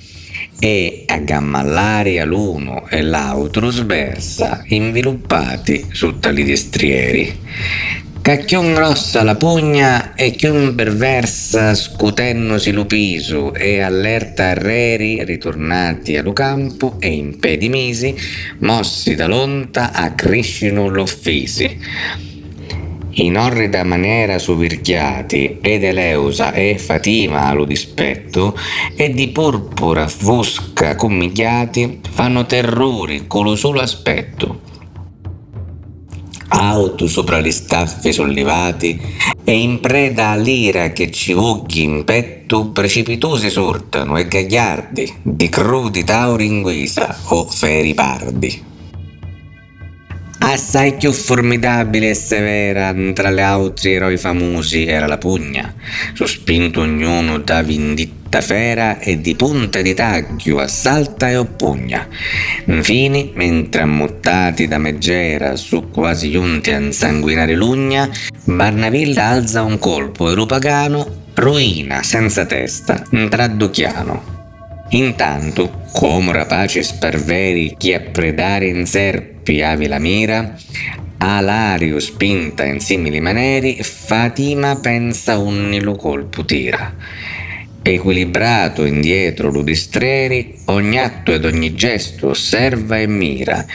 e 0.60 1.04
a 1.08 1.18
gammallari 1.18 2.20
all'uno 2.20 2.88
e 2.88 3.02
l'altro 3.02 3.70
sversa, 3.70 4.64
inviluppati 4.68 5.88
su 5.92 6.20
tali 6.20 6.44
destrieri 6.44 7.40
Cacchion 8.22 8.76
grossa 8.76 9.24
la 9.24 9.34
pugna 9.34 10.14
e 10.14 10.30
chiun 10.30 10.76
perversa 10.76 11.74
scutennosi 11.74 12.72
l'upiso 12.72 13.52
e 13.52 13.82
allerta 13.82 14.50
arreri 14.50 15.24
ritornati 15.24 16.16
allo 16.16 16.32
campo 16.32 16.98
e 17.00 17.08
in 17.08 17.40
pedimisi 17.40 18.16
mossi 18.60 19.16
da 19.16 19.26
lonta 19.26 19.92
accrescino 19.92 20.88
l'offisi. 20.88 21.80
In 23.14 23.38
orrida 23.38 23.84
maniera 23.84 24.38
sovirchiati 24.38 25.58
ed 25.60 25.84
Eleusa 25.84 26.54
e 26.54 26.78
Fatima 26.78 27.48
allo 27.48 27.66
dispetto 27.66 28.56
e 28.96 29.10
di 29.10 29.30
purpura 29.30 30.08
fosca 30.08 30.94
commigliati 30.96 32.02
fanno 32.08 32.46
terrori 32.46 33.26
con 33.26 33.46
lo 33.46 33.56
solo 33.56 33.80
aspetto 33.80 34.70
auto 36.54 37.08
sopra 37.08 37.40
gli 37.40 37.52
staffi 37.52 38.12
sollevati 38.12 39.00
e 39.44 39.54
in 39.54 39.80
preda 39.80 40.30
all'ira 40.30 40.90
che 40.92 41.10
ci 41.12 41.34
vogli 41.34 41.80
in 41.80 42.04
petto 42.04 42.68
precipitosi 42.68 43.50
sortano 43.50 44.18
e 44.18 44.28
gagliardi 44.28 45.14
di 45.22 45.50
crudi 45.50 46.04
tauri 46.04 46.46
in 46.46 46.62
guisa 46.62 47.18
o 47.28 47.46
feri 47.46 47.94
pardi. 47.94 48.70
Assai 50.44 50.96
più 50.96 51.12
formidabile 51.12 52.10
e 52.10 52.14
severa 52.16 52.94
tra 53.14 53.32
gli 53.32 53.40
altri 53.40 53.94
eroi 53.94 54.18
famosi 54.18 54.86
era 54.86 55.08
la 55.08 55.18
pugna, 55.18 55.74
sospinto 56.14 56.82
ognuno 56.82 57.38
da 57.38 57.62
vinditto 57.62 58.21
tutta 58.32 58.40
fera 58.40 59.00
e 59.00 59.20
di 59.20 59.36
punta 59.36 59.82
di 59.82 59.94
taglio 59.94 60.60
assalta 60.60 61.30
e 61.30 61.36
oppugna. 61.36 62.08
Infine, 62.68 63.32
mentre 63.34 63.82
ammuttati 63.82 64.70
da 64.70 64.78
meggera 64.78 65.58
su 65.58 65.90
quasi 65.90 66.32
giunti 66.32 66.72
a 66.72 66.80
insanguinare 66.80 67.56
l'ugna, 67.56 68.10
Barnavilla 68.46 69.26
alza 69.26 69.64
un 69.64 69.78
colpo 69.80 70.32
e 70.32 70.34
Lupagano 70.34 71.24
ruina 71.34 72.04
senza 72.04 72.46
testa 72.46 73.04
un 73.12 73.28
tradduchiano. 73.28 74.40
Intanto, 74.92 75.82
come 75.92 76.32
rapaci 76.32 76.82
sperveri 76.84 77.76
chi 77.78 77.94
a 77.94 78.00
predare 78.00 78.68
in 78.68 78.86
serpi 78.86 79.62
avi 79.62 79.88
la 79.88 80.00
mira, 80.00 80.56
Alario 81.18 82.00
spinta 82.00 82.64
in 82.64 82.80
simili 82.80 83.20
maneri, 83.20 83.84
Fatima 83.84 84.78
pensa 84.78 85.38
un 85.38 85.68
nilo 85.68 85.96
colpo 85.96 86.46
tira. 86.46 86.96
Equilibrato 87.84 88.86
indietro 88.86 89.50
ludistreri, 89.50 90.56
ogni 90.66 91.00
atto 91.00 91.34
ed 91.34 91.46
ogni 91.46 91.74
gesto 91.74 92.30
osserva 92.30 93.00
e 93.00 93.08
mira. 93.08 93.66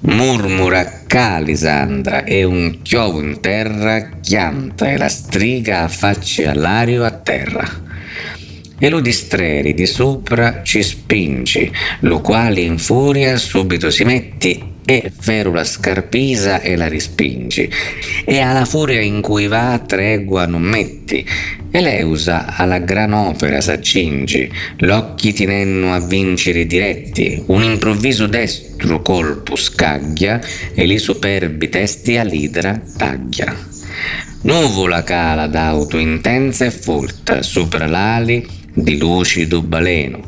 Murmura 0.00 1.04
Calisandra 1.06 2.24
e 2.24 2.44
un 2.44 2.82
chiovo 2.82 3.20
in 3.20 3.40
terra 3.40 4.10
chianta 4.20 4.90
e 4.90 4.96
la 4.96 5.08
striga 5.08 5.82
affaccia 5.82 6.50
all'ario 6.50 7.04
a 7.04 7.10
terra 7.10 7.86
e 8.78 8.88
lo 8.88 9.00
distreri 9.00 9.74
di 9.74 9.86
sopra 9.86 10.62
ci 10.62 10.82
spingi, 10.82 11.70
lo 12.00 12.20
quale 12.20 12.60
in 12.60 12.78
furia 12.78 13.36
subito 13.36 13.90
si 13.90 14.04
metti 14.04 14.76
e 14.90 15.12
ferula 15.14 15.64
scarpisa 15.64 16.62
e 16.62 16.74
la 16.74 16.88
respingi, 16.88 17.70
e 18.24 18.38
alla 18.38 18.64
furia 18.64 19.02
in 19.02 19.20
cui 19.20 19.46
va 19.46 19.78
tregua 19.86 20.46
non 20.46 20.62
metti, 20.62 21.22
e 21.70 21.80
l'eusa 21.82 22.56
alla 22.56 22.78
gran 22.78 23.12
opera 23.12 23.60
s'accingi, 23.60 24.50
l'occhi 24.78 25.34
tinenno 25.34 25.92
a 25.92 26.00
vincere 26.00 26.64
diretti, 26.64 27.42
un 27.48 27.64
improvviso 27.64 28.26
destro 28.26 29.02
colpo 29.02 29.56
scaglia, 29.56 30.40
e 30.72 30.86
li 30.86 30.98
superbi 30.98 31.68
testi 31.68 32.16
all'idra 32.16 32.80
taglia. 32.96 33.54
Nuvola 34.40 35.02
cala 35.02 35.48
d'auto 35.48 35.98
intensa 35.98 36.64
e 36.64 36.70
folta, 36.70 37.42
sopra 37.42 37.86
l'ali 37.86 38.42
di 38.72 38.96
lucido 38.96 39.60
baleno, 39.60 40.24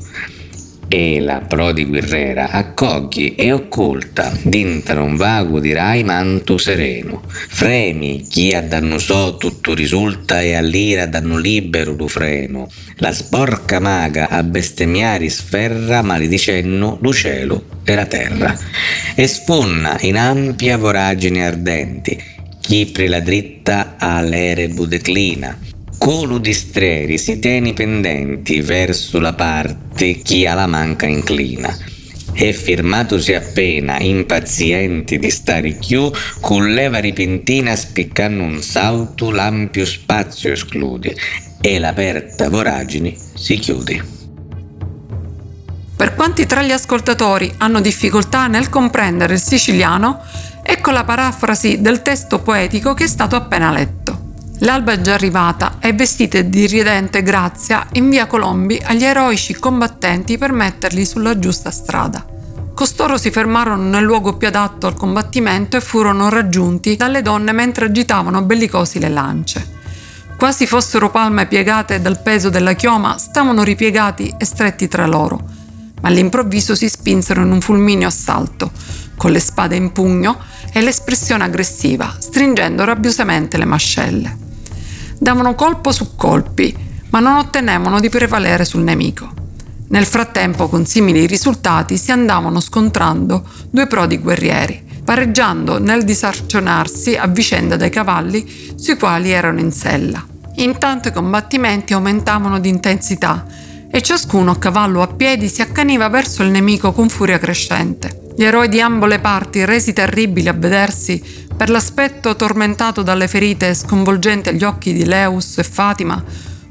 e 0.93 1.21
la 1.21 1.39
prodi 1.39 1.85
guerrera 1.85 2.51
accogli 2.51 3.37
e 3.37 3.53
occulta 3.53 4.37
dintra 4.43 5.01
un 5.01 5.15
vago 5.15 5.61
dirai 5.61 6.03
manto 6.03 6.59
sereno. 6.59 7.23
Fremi, 7.29 8.27
chi 8.29 8.53
a 8.53 8.61
danno 8.61 8.99
so 8.99 9.37
tutto 9.37 9.73
risulta 9.73 10.41
e 10.41 10.55
all'ira 10.55 11.07
danno 11.07 11.39
libero 11.39 11.95
lo 11.95 12.09
freno. 12.09 12.69
La 12.97 13.13
sporca 13.13 13.79
maga 13.79 14.31
a 14.31 14.43
bestemmiari 14.43 15.31
sferra 15.31 16.03
maledicenno 16.03 16.99
lo 17.01 17.13
cielo 17.13 17.67
e 17.85 17.95
la 17.95 18.07
terra 18.07 18.59
e 19.15 19.29
sfonna 19.29 19.97
in 20.01 20.17
ampia 20.17 20.77
voragine 20.77 21.47
ardenti. 21.47 22.21
Chi 22.61 22.87
pre 22.87 23.07
la 23.07 23.21
dritta 23.21 23.95
all'erebu 23.97 24.87
declina 24.87 25.57
Colo 26.01 26.39
di 26.39 26.55
streri 26.55 27.19
si 27.19 27.39
tieni 27.39 27.75
pendenti 27.75 28.63
verso 28.63 29.21
la 29.21 29.35
parte 29.35 30.15
chi 30.15 30.47
alla 30.47 30.67
manca 30.67 31.05
inclina 31.05 31.77
e 32.33 32.55
firmatosi 32.55 33.35
appena, 33.35 33.99
impazienti 34.01 35.19
di 35.19 35.29
stare 35.31 35.77
chiù, 35.77 36.11
con 36.41 36.73
leva 36.73 37.01
ripentina 37.01 37.77
spiccando 37.77 38.43
un 38.43 38.63
salto, 38.63 39.31
l'ampio 39.31 39.85
spazio 39.85 40.53
esclude 40.53 41.15
e 41.61 41.79
l'aperta 41.79 42.49
voragine 42.49 43.15
si 43.35 43.59
chiude. 43.59 44.03
Per 45.97 46.15
quanti 46.15 46.47
tra 46.47 46.63
gli 46.63 46.73
ascoltatori 46.73 47.53
hanno 47.59 47.83
difficoltà 47.83 48.47
nel 48.47 48.71
comprendere 48.71 49.35
il 49.35 49.41
siciliano, 49.41 50.23
ecco 50.63 50.93
la 50.93 51.05
parafrasi 51.05 51.83
del 51.83 52.01
testo 52.01 52.39
poetico 52.39 52.95
che 52.95 53.05
è 53.05 53.07
stato 53.07 53.37
appena 53.37 53.71
letto. 53.71 54.00
L'alba 54.63 54.93
è 54.93 55.01
già 55.01 55.15
arrivata 55.15 55.77
e 55.81 55.95
vestite 55.95 56.51
di 56.51 56.67
ridente 56.67 57.23
grazia 57.23 57.87
invia 57.93 58.27
Colombi 58.27 58.79
agli 58.85 59.05
eroici 59.05 59.55
combattenti 59.55 60.37
per 60.37 60.53
metterli 60.53 61.07
sulla 61.07 61.39
giusta 61.39 61.71
strada. 61.71 62.27
Costoro 62.75 63.17
si 63.17 63.31
fermarono 63.31 63.85
nel 63.85 64.05
luogo 64.05 64.37
più 64.37 64.49
adatto 64.49 64.87
al 64.87 64.95
combattimento 64.95 65.79
e 65.79 65.81
furono 65.81 66.29
raggiunti 66.29 66.95
dalle 66.97 67.23
donne 67.23 67.53
mentre 67.53 67.87
agitavano 67.87 68.43
bellicosi 68.43 68.99
le 68.99 69.09
lance. 69.09 69.79
Quasi 70.37 70.67
fossero 70.67 71.11
palme 71.11 71.47
piegate 71.47 72.03
dal 72.03 72.21
peso 72.21 72.51
della 72.51 72.75
chioma, 72.75 73.17
stavano 73.17 73.63
ripiegati 73.63 74.35
e 74.37 74.45
stretti 74.45 74.89
tra 74.89 75.07
loro, 75.07 75.41
ma 76.03 76.09
all'improvviso 76.09 76.75
si 76.75 76.89
spinsero 76.89 77.41
in 77.41 77.51
un 77.51 77.63
fulmineo 77.63 78.09
assalto, 78.09 78.73
con 79.17 79.31
le 79.31 79.41
spade 79.41 79.77
in 79.77 79.91
pugno 79.93 80.39
e 80.71 80.83
l'espressione 80.83 81.45
aggressiva, 81.45 82.15
stringendo 82.19 82.85
rabbiosamente 82.85 83.57
le 83.57 83.65
mascelle 83.65 84.49
davano 85.21 85.55
colpo 85.55 85.93
su 85.93 86.17
colpi, 86.17 86.75
ma 87.11 87.21
non 87.21 87.37
ottenevano 87.37 88.01
di 88.01 88.09
prevalere 88.09 88.65
sul 88.65 88.81
nemico. 88.81 89.29
Nel 89.89 90.07
frattempo, 90.07 90.69
con 90.69 90.87
simili 90.87 91.27
risultati, 91.27 91.99
si 91.99 92.11
andavano 92.11 92.59
scontrando 92.59 93.45
due 93.69 93.87
prodi 93.87 94.19
guerrieri, 94.19 94.83
pareggiando 95.05 95.79
nel 95.79 96.05
disarcionarsi 96.05 97.17
a 97.17 97.27
vicenda 97.27 97.77
dai 97.77 97.91
cavalli 97.91 98.73
sui 98.77 98.97
quali 98.97 99.31
erano 99.31 99.61
in 99.61 99.73
sella. 99.73 100.25
Intanto 100.55 101.09
i 101.09 101.13
combattimenti 101.13 101.93
aumentavano 101.93 102.59
di 102.59 102.69
intensità 102.69 103.47
e 103.91 104.01
ciascuno 104.01 104.53
a 104.53 104.59
cavallo 104.59 105.03
a 105.03 105.09
piedi 105.09 105.49
si 105.49 105.61
accaniva 105.61 106.09
verso 106.09 106.43
il 106.43 106.51
nemico 106.51 106.93
con 106.93 107.09
furia 107.09 107.39
crescente. 107.39 108.33
Gli 108.37 108.45
eroi 108.45 108.69
di 108.69 108.81
ambo 108.81 109.05
le 109.05 109.19
parti, 109.19 109.65
resi 109.65 109.93
terribili 109.93 110.49
a 110.49 110.55
vedersi 110.55 111.49
per 111.61 111.69
l'aspetto 111.69 112.37
tormentato 112.37 113.03
dalle 113.03 113.29
ferite 113.29 113.75
sconvolgenti 113.75 114.49
agli 114.49 114.65
occhi 114.65 114.95
di 114.95 115.05
Leus 115.05 115.59
e 115.59 115.63
Fatima, 115.63 116.25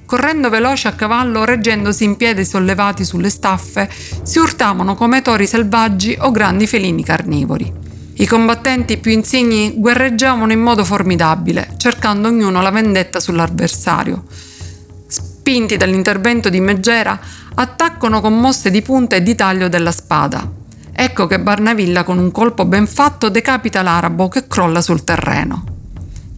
correndo 0.03 0.49
veloci 0.49 0.87
a 0.87 0.93
cavallo, 0.93 1.45
reggendosi 1.45 2.05
in 2.05 2.17
piedi 2.17 2.43
sollevati 2.43 3.05
sulle 3.05 3.29
staffe, 3.29 3.87
si 4.23 4.39
urtavano 4.39 4.95
come 4.95 5.21
tori 5.21 5.45
selvaggi 5.45 6.17
o 6.19 6.31
grandi 6.31 6.65
felini 6.65 7.03
carnivori. 7.03 7.71
I 8.15 8.25
combattenti 8.25 8.97
più 8.97 9.11
insigni 9.11 9.73
guerreggiavano 9.75 10.51
in 10.51 10.59
modo 10.59 10.83
formidabile, 10.83 11.75
cercando 11.77 12.27
ognuno 12.27 12.59
la 12.59 12.71
vendetta 12.71 13.19
sull'avversario. 13.19 14.23
Spinti 15.05 15.77
dall'intervento 15.77 16.49
di 16.49 16.59
Meggera, 16.59 17.19
attaccano 17.53 18.21
con 18.21 18.39
mosse 18.39 18.71
di 18.71 18.81
punta 18.81 19.17
e 19.17 19.21
di 19.21 19.35
taglio 19.35 19.67
della 19.67 19.91
spada, 19.91 20.49
Ecco 21.01 21.27
che 21.27 21.39
Barnavilla 21.39 22.03
con 22.03 22.17
un 22.17 22.29
colpo 22.29 22.65
ben 22.65 22.85
fatto 22.85 23.29
decapita 23.29 23.81
l'arabo 23.81 24.27
che 24.27 24.47
crolla 24.47 24.81
sul 24.81 25.05
terreno. 25.05 25.63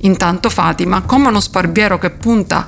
Intanto 0.01 0.51
Fatima, 0.51 1.01
come 1.01 1.29
uno 1.29 1.39
sparviero 1.39 1.97
che 1.97 2.11
punta 2.11 2.67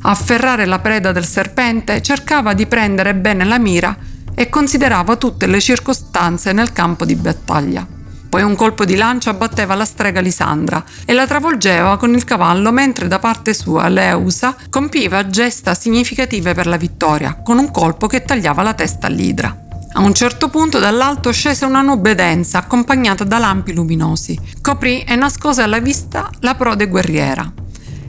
a 0.00 0.10
afferrare 0.10 0.64
la 0.64 0.78
preda 0.78 1.12
del 1.12 1.26
serpente, 1.26 2.00
cercava 2.00 2.54
di 2.54 2.64
prendere 2.64 3.14
bene 3.14 3.44
la 3.44 3.58
mira 3.58 3.94
e 4.34 4.48
considerava 4.48 5.16
tutte 5.16 5.46
le 5.46 5.60
circostanze 5.60 6.52
nel 6.52 6.72
campo 6.72 7.04
di 7.04 7.14
battaglia. 7.14 7.86
Poi 8.30 8.42
un 8.42 8.56
colpo 8.56 8.86
di 8.86 8.96
lancia 8.96 9.28
abbatteva 9.28 9.74
la 9.74 9.84
strega 9.84 10.20
Lisandra 10.20 10.82
e 11.04 11.12
la 11.12 11.26
travolgeva 11.26 11.98
con 11.98 12.14
il 12.14 12.24
cavallo 12.24 12.72
mentre 12.72 13.06
da 13.06 13.18
parte 13.18 13.52
sua 13.52 13.88
Leusa 13.88 14.56
compiva 14.70 15.28
gesta 15.28 15.74
significative 15.74 16.54
per 16.54 16.66
la 16.66 16.78
vittoria, 16.78 17.34
con 17.44 17.58
un 17.58 17.70
colpo 17.70 18.06
che 18.06 18.22
tagliava 18.22 18.62
la 18.62 18.72
testa 18.72 19.08
all'idra. 19.08 19.63
A 19.96 20.00
un 20.00 20.12
certo 20.12 20.48
punto 20.48 20.80
dall'alto 20.80 21.30
scese 21.30 21.64
una 21.64 21.80
nube 21.80 22.16
densa 22.16 22.58
accompagnata 22.58 23.22
da 23.22 23.38
lampi 23.38 23.72
luminosi. 23.72 24.36
Coprì 24.60 25.02
e 25.02 25.14
nascose 25.14 25.62
alla 25.62 25.78
vista 25.78 26.28
la 26.40 26.56
prode 26.56 26.88
guerriera. 26.88 27.52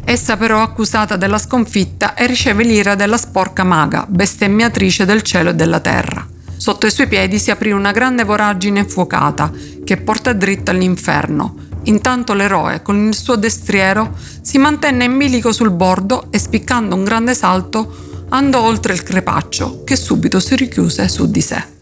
Essa 0.04 0.36
però 0.36 0.64
accusata 0.64 1.16
della 1.16 1.38
sconfitta 1.38 2.16
e 2.16 2.26
riceve 2.26 2.64
l'ira 2.64 2.96
della 2.96 3.18
sporca 3.18 3.64
maga, 3.64 4.04
bestemmiatrice 4.10 5.06
del 5.06 5.22
cielo 5.22 5.52
e 5.52 5.54
della 5.54 5.80
terra. 5.80 6.28
Sotto 6.58 6.88
i 6.88 6.92
suoi 6.92 7.08
piedi 7.08 7.38
si 7.38 7.52
aprì 7.52 7.72
una 7.72 7.92
grande 7.92 8.24
voragine 8.24 8.80
infuocata 8.80 9.52
che 9.84 9.98
porta 9.98 10.34
dritta 10.34 10.72
all'inferno. 10.72 11.56
Intanto 11.84 12.34
l'eroe, 12.34 12.82
con 12.82 13.08
il 13.08 13.14
suo 13.14 13.36
destriero, 13.36 14.18
si 14.42 14.58
mantenne 14.58 15.04
in 15.04 15.16
bilico 15.16 15.52
sul 15.52 15.70
bordo 15.70 16.32
e 16.32 16.40
spiccando 16.40 16.96
un 16.96 17.04
grande 17.04 17.36
salto 17.36 18.26
andò 18.30 18.64
oltre 18.64 18.94
il 18.94 19.04
crepaccio, 19.04 19.84
che 19.84 19.96
subito 19.96 20.40
si 20.40 20.56
richiuse 20.56 21.08
su 21.08 21.30
di 21.30 21.42
sé. 21.42 21.75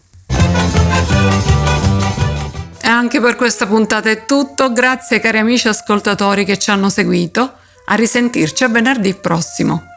E 2.80 2.88
anche 2.88 3.20
per 3.20 3.36
questa 3.36 3.66
puntata 3.66 4.10
è 4.10 4.24
tutto, 4.26 4.72
grazie 4.72 5.20
cari 5.20 5.38
amici 5.38 5.68
ascoltatori 5.68 6.44
che 6.44 6.58
ci 6.58 6.70
hanno 6.70 6.90
seguito, 6.90 7.54
a 7.86 7.94
risentirci 7.94 8.64
a 8.64 8.68
venerdì 8.68 9.14
prossimo. 9.14 9.93